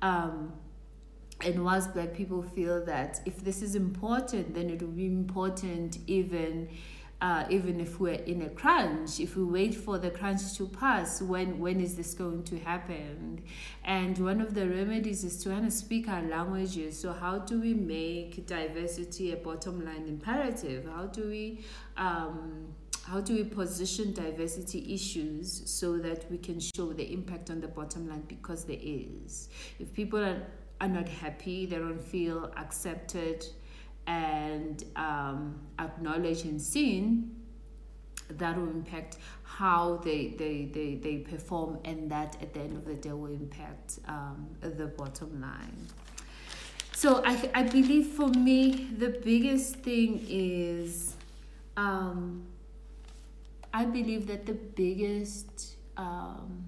Um, 0.02 0.54
and 1.41 1.63
whilst 1.63 1.93
black 1.93 2.13
people 2.13 2.41
feel 2.41 2.84
that 2.86 3.21
if 3.26 3.43
this 3.43 3.62
is 3.62 3.76
important, 3.76 4.54
then 4.54 4.69
it 4.69 4.82
will 4.82 4.89
be 4.89 5.06
important 5.06 5.99
even 6.08 6.69
uh, 7.21 7.45
even 7.49 7.80
if 7.80 7.99
we're 7.99 8.13
in 8.13 8.41
a 8.41 8.49
crunch, 8.49 9.19
if 9.19 9.38
we 9.38 9.43
wait 9.43 9.73
for 9.73 9.97
the 9.97 10.10
crunch 10.10 10.58
to 10.58 10.67
pass, 10.67 11.21
when 11.21 11.60
when 11.60 11.80
is 11.80 11.95
this 11.95 12.13
going 12.13 12.43
to 12.43 12.60
happen? 12.60 13.41
And 13.86 14.17
one 14.17 14.41
of 14.41 14.54
the 14.54 14.67
remedies 14.67 15.23
is 15.23 15.41
to 15.43 15.49
kind 15.49 15.65
of 15.65 15.71
speak 15.71 16.10
our 16.10 16.21
languages. 16.21 16.99
So 16.99 17.13
how 17.13 17.39
do 17.39 17.62
we 17.62 17.73
make 17.73 18.45
diversity 18.45 19.32
a 19.32 19.38
bottom 19.38 19.86
line 19.86 20.06
imperative? 20.08 20.86
How 20.86 21.06
do 21.06 21.30
we 21.30 21.63
um, 21.95 22.73
how 23.04 23.19
do 23.19 23.36
we 23.36 23.43
position 23.43 24.13
diversity 24.13 24.93
issues 24.93 25.63
so 25.65 25.97
that 25.97 26.30
we 26.32 26.38
can 26.38 26.60
show 26.60 26.93
the 26.93 27.12
impact 27.12 27.49
on 27.49 27.60
the 27.60 27.67
bottom 27.67 28.08
line 28.10 28.23
because 28.28 28.63
there 28.63 28.80
is 28.82 29.49
if 29.80 29.93
people 29.93 30.19
are, 30.19 30.41
are 30.80 30.88
not 30.88 31.08
happy 31.08 31.65
they 31.65 31.78
don't 31.78 32.02
feel 32.02 32.52
accepted 32.58 33.45
and 34.08 34.84
um, 34.96 35.60
acknowledged 35.80 36.46
and 36.46 36.62
seen, 36.62 37.36
that 38.30 38.58
will 38.58 38.70
impact 38.70 39.18
how 39.44 39.98
they, 40.04 40.34
they, 40.38 40.66
they, 40.66 40.96
they 40.96 41.18
perform, 41.18 41.78
and 41.86 42.10
that 42.10 42.36
at 42.42 42.54
the 42.54 42.62
end 42.62 42.76
of 42.76 42.86
the 42.86 42.96
day 42.96 43.12
will 43.12 43.32
impact 43.32 44.00
um, 44.08 44.48
the 44.62 44.88
bottom 44.88 45.42
line. 45.42 45.88
So 46.94 47.22
I, 47.26 47.50
I 47.54 47.63
believe 47.63 48.08
for 48.08 48.30
me, 48.30 48.89
the 48.98 49.10
biggest 49.10 49.76
thing 49.78 50.26
is 50.30 51.16
um, 51.76 52.46
I 53.74 53.86
believe 53.86 54.28
that 54.28 54.46
the 54.46 54.54
biggest 54.54 55.76
um, 55.98 56.66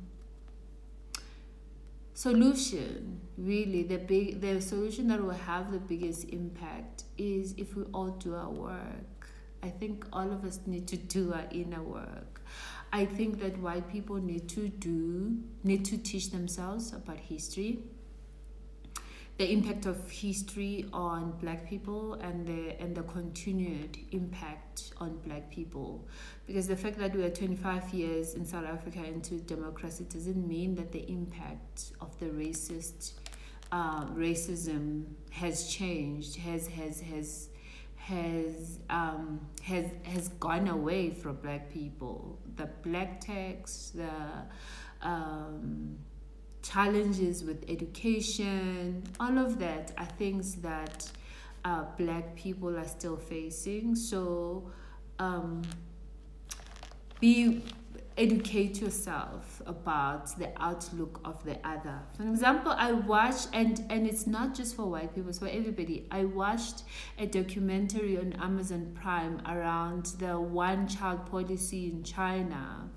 solution 2.13 3.21
really 3.37 3.83
the 3.83 3.97
big 3.97 4.41
the 4.41 4.61
solution 4.61 5.07
that 5.07 5.21
will 5.21 5.31
have 5.31 5.71
the 5.71 5.79
biggest 5.79 6.29
impact 6.29 7.04
is 7.17 7.53
if 7.57 7.75
we 7.75 7.83
all 7.93 8.09
do 8.09 8.35
our 8.35 8.49
work. 8.49 9.29
I 9.63 9.69
think 9.69 10.05
all 10.13 10.31
of 10.31 10.45
us 10.45 10.59
need 10.65 10.87
to 10.89 10.97
do 10.97 11.33
our 11.33 11.45
inner 11.51 11.81
work. 11.81 12.41
I 12.93 13.05
think 13.05 13.39
that 13.41 13.57
white 13.57 13.89
people 13.91 14.17
need 14.17 14.47
to 14.49 14.69
do 14.69 15.37
need 15.63 15.83
to 15.85 15.97
teach 15.97 16.31
themselves 16.31 16.93
about 16.93 17.17
history 17.17 17.79
the 19.37 19.51
impact 19.51 19.85
of 19.85 20.09
history 20.09 20.85
on 20.93 21.31
black 21.41 21.67
people 21.67 22.13
and 22.13 22.47
the 22.47 22.81
and 22.81 22.95
the 22.95 23.03
continued 23.03 23.97
impact 24.11 24.93
on 24.97 25.17
black 25.25 25.49
people. 25.49 26.07
Because 26.47 26.67
the 26.67 26.75
fact 26.75 26.97
that 26.99 27.13
we 27.13 27.23
are 27.23 27.29
25 27.29 27.93
years 27.93 28.35
in 28.35 28.45
South 28.45 28.65
Africa 28.65 29.03
into 29.03 29.35
democracy 29.39 30.05
doesn't 30.05 30.47
mean 30.47 30.75
that 30.75 30.93
the 30.93 31.09
impact 31.11 31.91
of 31.99 32.17
the 32.19 32.27
racist 32.27 33.13
uh, 33.71 34.05
racism 34.05 35.05
has 35.31 35.67
changed 35.67 36.37
has 36.37 36.67
has 36.67 37.01
has 37.01 37.49
has 37.95 38.79
um, 38.89 39.39
has 39.63 39.85
has 40.03 40.29
gone 40.39 40.67
away 40.67 41.09
from 41.09 41.35
black 41.37 41.71
people 41.71 42.39
the 42.55 42.69
black 42.83 43.19
tax 43.19 43.91
the 43.95 44.09
um, 45.01 45.97
challenges 46.65 47.43
with 47.43 47.63
education, 47.69 49.03
all 49.19 49.37
of 49.37 49.59
that 49.59 49.91
are 49.97 50.05
things 50.17 50.55
that 50.55 51.11
uh, 51.63 51.83
black 51.97 52.35
people 52.35 52.75
are 52.77 52.87
still 52.87 53.17
facing. 53.17 53.95
So 53.95 54.71
um, 55.19 55.61
be 57.19 57.63
educate 58.17 58.79
yourself 58.81 59.61
about 59.65 60.37
the 60.39 60.49
outlook 60.57 61.19
of 61.25 61.43
the 61.43 61.57
other. 61.67 61.99
For 62.15 62.23
example, 62.23 62.73
I 62.77 62.93
watched 62.93 63.49
and 63.53 63.83
and 63.89 64.07
it's 64.07 64.25
not 64.25 64.55
just 64.55 64.75
for 64.75 64.85
white 64.85 65.13
people, 65.13 65.29
it's 65.29 65.39
for 65.39 65.47
everybody. 65.47 66.07
I 66.11 66.25
watched 66.25 66.83
a 67.17 67.25
documentary 67.25 68.17
on 68.17 68.33
Amazon 68.33 68.91
Prime 68.95 69.41
around 69.45 70.05
the 70.19 70.39
one 70.39 70.87
child 70.87 71.25
policy 71.25 71.87
in 71.87 72.03
China 72.03 72.89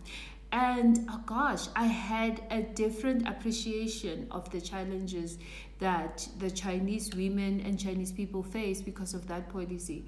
and 0.51 1.07
oh 1.11 1.21
gosh, 1.27 1.67
I 1.77 1.85
had 1.85 2.43
a 2.51 2.63
different 2.63 3.29
appreciation 3.29 4.29
of 4.31 4.51
the 4.51 4.61
challenges 4.61 5.39
that 5.79 6.27
the 6.39 6.51
Chinese 6.51 7.15
women 7.15 7.61
and 7.61 7.79
Chinese 7.79 8.13
people 8.13 8.43
face 8.43 8.81
because 8.81 9.15
of 9.15 9.29
that 9.29 9.51
policy 9.51 10.05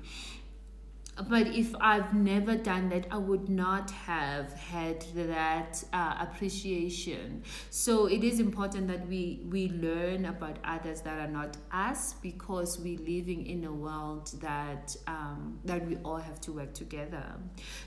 but 1.29 1.46
if 1.49 1.75
I've 1.81 2.14
never 2.14 2.57
done 2.57 2.88
that, 2.90 3.07
I 3.11 3.18
would 3.18 3.49
not 3.49 3.90
have 3.90 4.53
had 4.55 5.05
that 5.14 5.83
uh, 5.92 6.16
appreciation. 6.20 7.42
So 7.68 8.07
it 8.07 8.25
is 8.25 8.40
important 8.40 8.88
that 8.88 9.07
we 9.07 9.42
we 9.51 9.68
learn 9.68 10.25
about 10.27 10.59
others 10.64 11.03
that 11.03 11.18
are 11.18 11.31
not 11.31 11.57
us 11.73 12.14
because 12.23 12.79
we're 12.79 12.99
living 13.01 13.46
in 13.46 13.64
a 13.64 13.73
world 13.73 14.31
that 14.40 14.96
um, 15.07 15.59
that 15.64 15.87
we 15.87 15.96
all 16.05 16.16
have 16.16 16.40
to 16.42 16.53
work 16.53 16.73
together. 16.73 17.25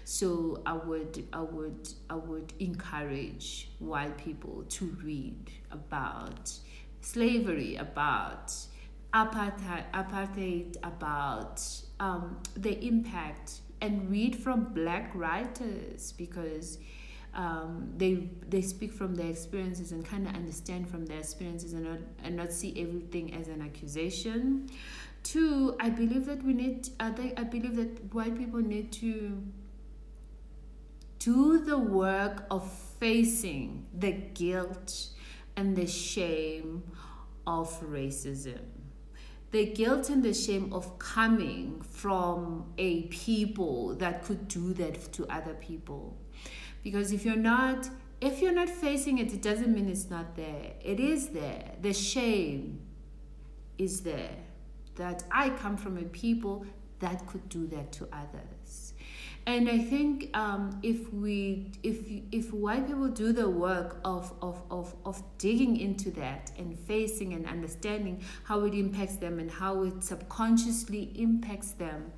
So 0.04 0.62
I 0.66 0.74
would 0.74 1.26
I 1.34 1.42
would 1.42 1.90
I 2.10 2.16
would 2.16 2.54
encourage 2.60 3.72
white 3.80 4.18
people 4.18 4.64
to 4.70 4.86
read 5.04 5.50
about 5.72 6.52
slavery, 7.02 7.76
about 7.78 8.54
apartheid, 9.14 9.86
apartheid 9.94 10.78
about 10.84 11.62
um, 12.04 12.38
the 12.58 12.86
impact 12.86 13.62
and 13.80 14.10
read 14.12 14.36
from 14.36 14.74
black 14.74 15.12
writers 15.16 16.12
because 16.12 16.78
um, 17.34 17.94
they 17.98 18.30
they 18.50 18.62
speak 18.62 18.92
from 18.92 19.16
their 19.16 19.30
experiences 19.30 19.92
and 19.94 20.06
kind 20.06 20.28
of 20.28 20.36
understand 20.36 20.90
from 20.90 21.06
their 21.06 21.20
experiences 21.20 21.72
and 21.74 21.86
not 21.86 22.00
and 22.24 22.36
not 22.36 22.52
see 22.52 22.72
everything 22.78 23.34
as 23.34 23.48
an 23.48 23.62
accusation. 23.62 24.70
Two, 25.24 25.76
I 25.80 25.90
believe 25.90 26.26
that 26.26 26.44
we 26.44 26.54
need. 26.54 26.90
I 27.00 27.12
think 27.12 27.40
I 27.40 27.44
believe 27.44 27.76
that 27.78 28.14
white 28.14 28.38
people 28.38 28.60
need 28.60 28.92
to 29.04 29.42
do 31.20 31.60
the 31.60 31.78
work 31.78 32.46
of 32.52 32.70
facing 33.00 33.86
the 33.98 34.12
guilt 34.12 35.08
and 35.56 35.74
the 35.76 35.88
shame 35.88 36.84
of 37.48 37.70
racism 37.82 38.83
the 39.54 39.68
guilt 39.68 40.10
and 40.10 40.24
the 40.24 40.34
shame 40.34 40.74
of 40.74 40.98
coming 40.98 41.80
from 41.82 42.66
a 42.80 43.04
people 43.04 43.94
that 43.96 44.24
could 44.24 44.48
do 44.48 44.74
that 44.74 45.14
to 45.14 45.28
other 45.28 45.54
people. 45.54 46.18
Because 46.84 47.14
if 47.14 47.24
you're 47.24 47.36
not 47.36 47.88
if 48.20 48.42
you're 48.42 48.54
not 48.54 48.70
facing 48.70 49.20
it 49.20 49.32
it 49.32 49.44
doesn't 49.44 49.72
mean 49.74 49.88
it's 49.88 50.10
not 50.10 50.36
there. 50.36 50.72
It 50.82 51.00
is 51.00 51.30
there. 51.30 51.76
The 51.82 51.94
shame 51.94 52.82
is 53.78 54.02
there. 54.02 54.38
That 54.96 55.24
i 55.32 55.50
come 55.52 55.78
from 55.78 55.98
a 56.00 56.04
people 56.06 56.66
that 57.00 57.28
could 57.28 57.48
do 57.48 57.68
that 57.68 57.92
to 57.92 58.08
others 58.12 58.94
and 59.46 59.70
I 59.70 59.78
think 59.80 60.36
um, 60.36 60.80
if 60.84 61.12
we 61.14 61.72
if 61.84 61.98
if 62.32 62.54
white 62.54 62.88
people 62.88 63.10
do 63.10 63.34
the 63.34 63.50
work 63.50 63.98
of, 64.06 64.34
of, 64.42 64.64
of, 64.72 64.96
of 65.06 65.22
digging 65.38 65.78
into 65.78 66.12
that 66.12 66.52
and 66.58 66.80
facing 66.80 67.34
and 67.34 67.46
understanding 67.46 68.22
how 68.46 68.62
it 68.62 68.74
impacts 68.74 69.18
them 69.18 69.40
and 69.40 69.52
how 69.52 69.84
it 69.84 70.02
subconsciously 70.02 71.12
impacts 71.16 71.72
them, 71.72 72.14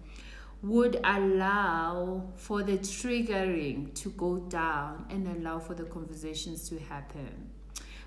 would 0.61 0.99
allow 1.03 2.23
for 2.35 2.61
the 2.61 2.77
triggering 2.77 3.93
to 3.95 4.11
go 4.11 4.37
down 4.37 5.05
and 5.09 5.27
allow 5.27 5.57
for 5.57 5.73
the 5.73 5.85
conversations 5.85 6.69
to 6.69 6.77
happen. 6.77 7.49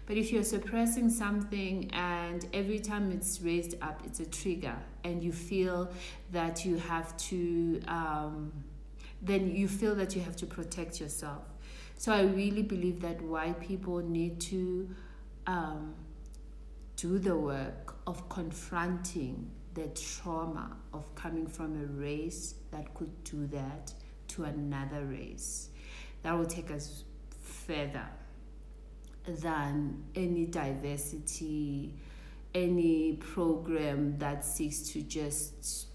But 0.06 0.16
if 0.16 0.32
you're 0.32 0.44
suppressing 0.44 1.10
something 1.10 1.90
and 1.92 2.46
every 2.54 2.78
time 2.78 3.10
it's 3.10 3.42
raised 3.42 3.74
up, 3.82 4.00
it's 4.06 4.20
a 4.20 4.26
trigger, 4.26 4.76
and 5.04 5.22
you 5.22 5.32
feel 5.32 5.90
that 6.32 6.64
you 6.64 6.76
have 6.76 7.14
to 7.28 7.80
um, 7.88 8.52
then 9.20 9.54
you 9.54 9.68
feel 9.68 9.94
that 9.96 10.14
you 10.14 10.22
have 10.22 10.36
to 10.36 10.46
protect 10.46 11.00
yourself. 11.00 11.42
So 11.96 12.12
I 12.12 12.22
really 12.22 12.62
believe 12.62 13.00
that 13.00 13.20
white 13.20 13.60
people 13.60 13.98
need 13.98 14.40
to 14.42 14.88
um, 15.46 15.94
do 16.96 17.18
the 17.18 17.36
work 17.36 17.96
of 18.06 18.28
confronting 18.28 19.50
the 19.74 19.88
trauma 19.88 20.76
of 20.92 21.14
coming 21.14 21.46
from 21.46 21.80
a 21.80 21.86
race 21.86 22.54
that 22.70 22.94
could 22.94 23.24
do 23.24 23.46
that 23.48 23.92
to 24.28 24.44
another 24.44 25.04
race. 25.04 25.70
That 26.22 26.36
will 26.36 26.46
take 26.46 26.70
us 26.70 27.04
further 27.66 28.06
than 29.26 30.04
any 30.14 30.46
diversity, 30.46 31.94
any 32.54 33.14
program 33.14 34.18
that 34.18 34.44
seeks 34.44 34.90
to 34.90 35.02
just 35.02 35.87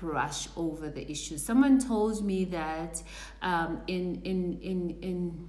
brush 0.00 0.48
over 0.56 0.88
the 0.88 1.10
issue. 1.10 1.36
Someone 1.36 1.78
told 1.78 2.24
me 2.24 2.44
that 2.46 3.02
um, 3.42 3.82
in, 3.86 4.20
in, 4.24 4.58
in, 4.60 4.98
in, 5.02 5.48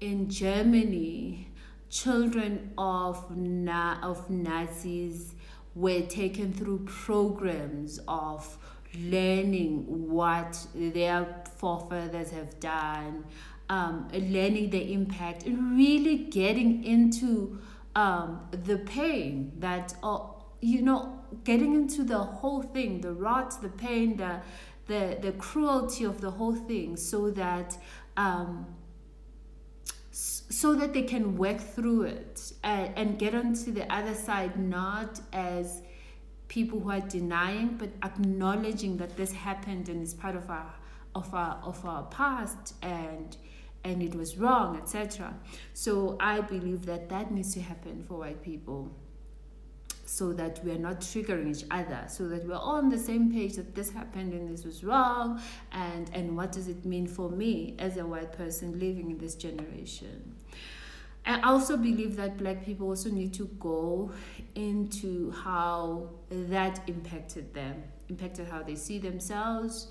in 0.00 0.30
Germany, 0.30 1.48
children 1.90 2.72
of, 2.78 3.36
na- 3.36 3.98
of 4.02 4.30
Nazis 4.30 5.34
were 5.74 6.02
taken 6.02 6.52
through 6.52 6.84
programs 6.86 8.00
of 8.08 8.56
learning 8.98 9.84
what 10.08 10.66
their 10.74 11.42
forefathers 11.56 12.30
have 12.30 12.58
done, 12.60 13.24
um, 13.68 14.08
learning 14.12 14.70
the 14.70 14.92
impact, 14.92 15.44
really 15.46 16.16
getting 16.16 16.84
into 16.84 17.58
um, 17.94 18.46
the 18.64 18.78
pain 18.78 19.52
that, 19.58 19.94
uh, 20.02 20.18
you 20.60 20.82
know, 20.82 21.20
getting 21.44 21.74
into 21.74 22.02
the 22.04 22.18
whole 22.18 22.62
thing 22.62 23.00
the 23.00 23.12
rot 23.12 23.60
the 23.62 23.68
pain 23.68 24.16
the 24.16 24.40
the 24.86 25.18
the 25.20 25.32
cruelty 25.32 26.04
of 26.04 26.20
the 26.20 26.30
whole 26.30 26.54
thing 26.54 26.96
so 26.96 27.30
that 27.30 27.76
um, 28.16 28.66
so 30.12 30.74
that 30.74 30.94
they 30.94 31.02
can 31.02 31.36
work 31.36 31.60
through 31.60 32.02
it 32.02 32.52
and, 32.62 32.92
and 32.96 33.18
get 33.18 33.34
onto 33.34 33.72
the 33.72 33.92
other 33.92 34.14
side 34.14 34.58
not 34.58 35.20
as 35.32 35.82
people 36.48 36.80
who 36.80 36.90
are 36.90 37.00
denying 37.00 37.76
but 37.76 37.90
acknowledging 38.02 38.96
that 38.96 39.16
this 39.16 39.32
happened 39.32 39.88
and 39.88 40.02
is 40.02 40.14
part 40.14 40.36
of 40.36 40.48
our 40.48 40.72
of 41.14 41.34
our 41.34 41.60
of 41.62 41.84
our 41.84 42.04
past 42.04 42.74
and 42.82 43.36
and 43.84 44.02
it 44.02 44.14
was 44.14 44.38
wrong 44.38 44.76
etc 44.76 45.34
so 45.74 46.16
i 46.20 46.40
believe 46.40 46.86
that 46.86 47.08
that 47.08 47.30
needs 47.30 47.52
to 47.52 47.60
happen 47.60 48.04
for 48.06 48.18
white 48.18 48.42
people 48.42 48.90
so 50.06 50.32
that 50.32 50.64
we 50.64 50.70
are 50.70 50.78
not 50.78 51.00
triggering 51.00 51.54
each 51.54 51.66
other 51.70 52.04
so 52.08 52.28
that 52.28 52.46
we're 52.46 52.54
all 52.54 52.76
on 52.76 52.88
the 52.88 52.98
same 52.98 53.30
page 53.30 53.54
that 53.54 53.74
this 53.74 53.90
happened 53.90 54.32
and 54.32 54.48
this 54.48 54.64
was 54.64 54.82
wrong 54.84 55.40
and 55.72 56.10
and 56.14 56.36
what 56.36 56.52
does 56.52 56.68
it 56.68 56.84
mean 56.84 57.06
for 57.06 57.28
me 57.28 57.74
as 57.78 57.96
a 57.96 58.06
white 58.06 58.32
person 58.32 58.78
living 58.78 59.10
in 59.10 59.18
this 59.18 59.34
generation 59.34 60.34
I 61.26 61.40
also 61.40 61.76
believe 61.76 62.14
that 62.16 62.36
black 62.38 62.64
people 62.64 62.86
also 62.86 63.10
need 63.10 63.34
to 63.34 63.46
go 63.58 64.12
into 64.54 65.32
how 65.32 66.10
that 66.30 66.80
impacted 66.86 67.52
them, 67.52 67.82
impacted 68.08 68.46
how 68.46 68.62
they 68.62 68.76
see 68.76 68.98
themselves, 68.98 69.88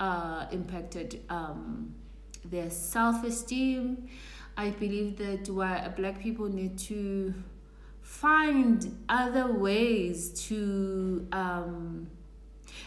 uh, 0.00 0.46
impacted 0.50 1.20
um, 1.28 1.94
their 2.42 2.70
self 2.70 3.22
esteem. 3.22 4.08
I 4.56 4.70
believe 4.70 5.18
that 5.18 5.50
why 5.50 5.86
black 5.94 6.20
people 6.20 6.48
need 6.48 6.78
to 6.78 7.34
find 8.08 9.04
other 9.08 9.52
ways 9.52 10.30
to 10.48 11.28
um, 11.30 12.08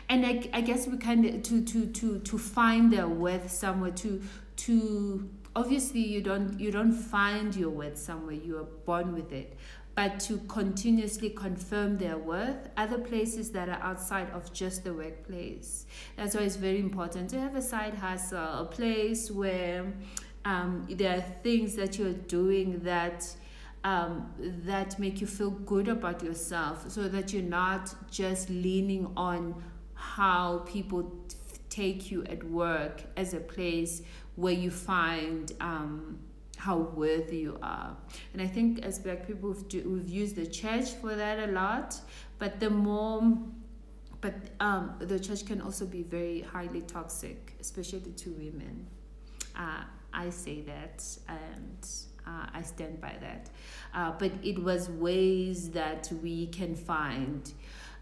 and 0.10 0.26
I, 0.26 0.50
I 0.52 0.62
guess 0.62 0.88
we 0.88 0.98
kind 0.98 1.26
of 1.26 1.44
to 1.44 1.64
to 1.64 1.86
to 1.86 2.20
to 2.20 2.38
find 2.38 2.92
their 2.92 3.08
worth 3.08 3.50
somewhere 3.50 3.92
to 3.92 4.22
to 4.58 5.30
obviously 5.56 6.02
you 6.02 6.22
don't 6.22 6.60
you 6.60 6.72
don't 6.72 6.92
find 6.92 7.56
your 7.56 7.70
worth 7.70 7.98
somewhere 7.98 8.34
you 8.34 8.58
are 8.58 8.70
born 8.86 9.14
with 9.14 9.32
it. 9.32 9.58
But 9.94 10.20
to 10.22 10.38
continuously 10.48 11.30
confirm 11.30 11.98
their 11.98 12.18
worth 12.18 12.70
other 12.76 12.98
places 12.98 13.52
that 13.52 13.70
are 13.70 13.82
outside 13.82 14.30
of 14.32 14.52
just 14.52 14.84
the 14.84 14.94
workplace. 14.94 15.86
That's 16.16 16.34
why 16.34 16.42
it's 16.42 16.56
very 16.56 16.80
important 16.80 17.30
to 17.32 17.40
have 17.40 17.56
a 17.56 17.62
side 17.62 17.94
hustle 17.94 18.40
a 18.40 18.66
place 18.66 19.30
where 19.30 19.94
um, 20.46 20.88
there 20.90 21.18
are 21.18 21.26
things 21.44 21.76
that 21.76 22.00
you're 22.00 22.14
doing 22.14 22.80
that 22.80 23.36
um, 23.84 24.32
that 24.66 25.00
make 25.00 25.22
you 25.22 25.28
feel 25.28 25.50
good 25.52 25.88
about 25.88 26.24
yourself 26.24 26.90
so 26.90 27.08
that 27.08 27.34
you're 27.34 27.42
not 27.42 27.94
just 28.12 28.50
leaning 28.50 29.12
on 29.18 29.56
how 29.94 30.60
people 30.60 31.12
take 31.70 32.12
you 32.12 32.24
at 32.26 32.44
work 32.44 33.02
as 33.16 33.34
a 33.34 33.40
place 33.40 34.02
where 34.36 34.54
you 34.54 34.70
find 34.70 35.54
um, 35.62 36.20
how 36.58 36.78
worthy 36.78 37.38
you 37.38 37.58
are. 37.64 37.96
And 38.34 38.42
I 38.42 38.48
think 38.48 38.84
as 38.86 39.00
black 39.00 39.26
people, 39.26 39.50
we've, 39.50 39.68
do, 39.68 39.90
we've 39.90 40.10
used 40.10 40.36
the 40.36 40.46
church 40.46 40.92
for 40.92 41.16
that 41.16 41.50
a 41.50 41.52
lot, 41.52 42.00
but 42.38 42.60
the 42.60 42.70
more 42.70 43.38
but 44.22 44.36
um, 44.60 44.94
the 45.00 45.20
church 45.20 45.48
can 45.48 45.62
also 45.62 45.84
be 45.86 46.04
very 46.04 46.42
highly 46.42 46.82
toxic, 46.82 47.56
especially 47.60 48.12
to 48.12 48.30
women. 48.30 48.86
Uh, 49.56 49.84
I 50.14 50.30
say 50.30 50.62
that, 50.62 51.04
and 51.28 51.90
uh, 52.26 52.48
I 52.54 52.62
stand 52.62 53.02
by 53.02 53.16
that. 53.22 53.50
Uh, 53.94 54.14
but 54.18 54.32
it 54.44 54.62
was 54.62 54.90
ways 54.90 55.70
that 55.72 56.12
we 56.22 56.48
can 56.48 56.76
find 56.76 57.52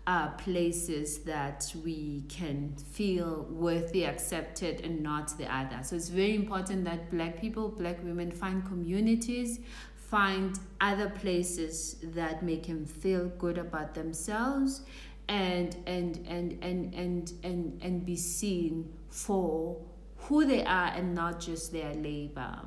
uh, 0.07 0.29
places 0.31 1.19
that 1.19 1.71
we 1.83 2.23
can 2.29 2.75
feel 2.91 3.45
worthy, 3.49 4.05
accepted, 4.05 4.81
and 4.81 5.03
not 5.03 5.37
the 5.37 5.45
other. 5.53 5.79
So 5.83 5.95
it's 5.95 6.09
very 6.09 6.35
important 6.35 6.83
that 6.85 7.11
Black 7.11 7.39
people, 7.39 7.69
Black 7.69 8.03
women 8.03 8.31
find 8.31 8.65
communities, 8.65 9.59
find 9.95 10.57
other 10.81 11.09
places 11.09 11.97
that 12.01 12.41
make 12.41 12.65
them 12.65 12.85
feel 12.85 13.27
good 13.37 13.59
about 13.59 13.93
themselves 13.93 14.81
and 15.27 15.77
and 15.85 16.25
and 16.27 16.57
and 16.63 16.93
and 16.95 17.31
and, 17.43 17.79
and 17.83 18.05
be 18.05 18.15
seen 18.15 18.91
for 19.09 19.77
who 20.17 20.45
they 20.45 20.63
are 20.63 20.87
and 20.95 21.13
not 21.13 21.39
just 21.39 21.71
their 21.71 21.93
labor. 21.93 22.59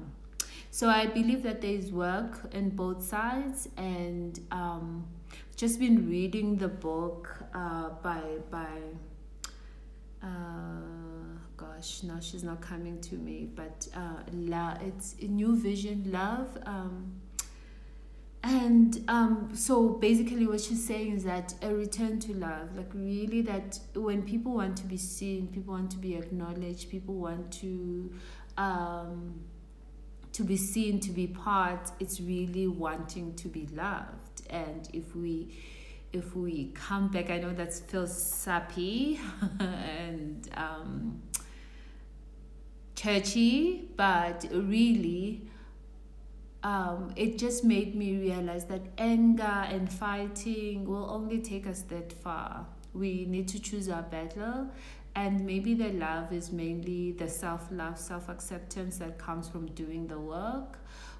So 0.74 0.88
I 0.88 1.04
believe 1.04 1.42
that 1.42 1.60
there 1.60 1.70
is 1.70 1.92
work 1.92 2.48
in 2.50 2.70
both 2.70 3.04
sides, 3.04 3.68
and 3.76 4.40
um, 4.50 5.06
just 5.54 5.78
been 5.78 6.08
reading 6.08 6.56
the 6.56 6.68
book 6.68 7.44
uh, 7.54 7.90
by 8.02 8.22
by. 8.50 8.78
Uh, 10.22 11.36
gosh, 11.58 12.02
now 12.04 12.18
she's 12.20 12.42
not 12.42 12.62
coming 12.62 12.98
to 13.02 13.16
me, 13.16 13.50
but 13.54 13.86
uh, 13.94 14.22
la, 14.32 14.78
it's 14.80 15.14
a 15.20 15.26
new 15.26 15.54
vision, 15.54 16.10
love. 16.10 16.56
Um, 16.64 17.20
and 18.42 19.04
um, 19.08 19.50
so 19.52 19.90
basically, 19.90 20.46
what 20.46 20.62
she's 20.62 20.82
saying 20.82 21.12
is 21.12 21.24
that 21.24 21.54
a 21.60 21.74
return 21.74 22.18
to 22.20 22.32
love, 22.32 22.74
like 22.74 22.90
really, 22.94 23.42
that 23.42 23.78
when 23.94 24.22
people 24.22 24.54
want 24.54 24.78
to 24.78 24.84
be 24.84 24.96
seen, 24.96 25.48
people 25.48 25.74
want 25.74 25.90
to 25.90 25.98
be 25.98 26.14
acknowledged, 26.14 26.88
people 26.88 27.16
want 27.16 27.52
to 27.60 28.10
um, 28.56 29.34
to 30.32 30.44
be 30.44 30.56
seen, 30.56 30.98
to 31.00 31.10
be 31.10 31.26
part, 31.26 31.90
it's 32.00 32.20
really 32.20 32.66
wanting 32.66 33.34
to 33.34 33.48
be 33.48 33.68
loved. 33.74 34.42
And 34.50 34.88
if 34.92 35.14
we 35.14 35.54
if 36.12 36.36
we 36.36 36.72
come 36.74 37.08
back, 37.08 37.30
I 37.30 37.38
know 37.38 37.54
that 37.54 37.72
feels 37.72 38.14
sappy 38.14 39.18
and 39.60 40.48
um, 40.54 41.22
churchy, 42.94 43.88
but 43.96 44.44
really, 44.52 45.48
um, 46.62 47.12
it 47.16 47.38
just 47.38 47.64
made 47.64 47.94
me 47.94 48.18
realize 48.18 48.66
that 48.66 48.82
anger 48.98 49.42
and 49.42 49.90
fighting 49.90 50.84
will 50.84 51.08
only 51.10 51.38
take 51.38 51.66
us 51.66 51.80
that 51.82 52.12
far. 52.12 52.66
We 52.92 53.24
need 53.24 53.48
to 53.48 53.58
choose 53.58 53.88
our 53.88 54.02
battle 54.02 54.68
and 55.14 55.44
maybe 55.44 55.74
the 55.74 55.90
love 55.90 56.32
is 56.32 56.52
mainly 56.52 57.12
the 57.12 57.28
self 57.28 57.68
love, 57.70 57.98
self 57.98 58.28
acceptance 58.28 58.98
that 58.98 59.18
comes 59.18 59.48
from 59.48 59.66
doing 59.72 60.06
the 60.06 60.18
work, 60.18 60.78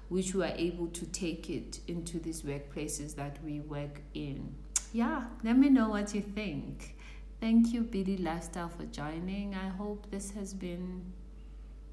which 0.09 0.33
we 0.33 0.43
are 0.43 0.53
able 0.55 0.87
to 0.87 1.05
take 1.07 1.49
it 1.49 1.79
into 1.87 2.19
these 2.19 2.41
workplaces 2.41 3.15
that 3.15 3.37
we 3.43 3.59
work 3.59 4.01
in. 4.13 4.55
Yeah, 4.93 5.25
let 5.43 5.57
me 5.57 5.69
know 5.69 5.89
what 5.89 6.13
you 6.13 6.21
think. 6.21 6.95
Thank 7.39 7.73
you, 7.73 7.81
Billy 7.81 8.17
Lifestyle, 8.17 8.69
for 8.69 8.85
joining. 8.85 9.53
I 9.53 9.67
hope 9.67 10.09
this 10.09 10.31
has 10.31 10.53
been, 10.53 11.01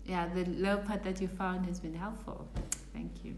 yeah, 0.05 0.29
the 0.33 0.45
love 0.45 0.87
part 0.87 1.03
that 1.05 1.21
you 1.21 1.29
found 1.29 1.67
has 1.67 1.81
been 1.81 1.95
helpful. 1.95 2.47
Thank 2.93 3.25
you. 3.25 3.35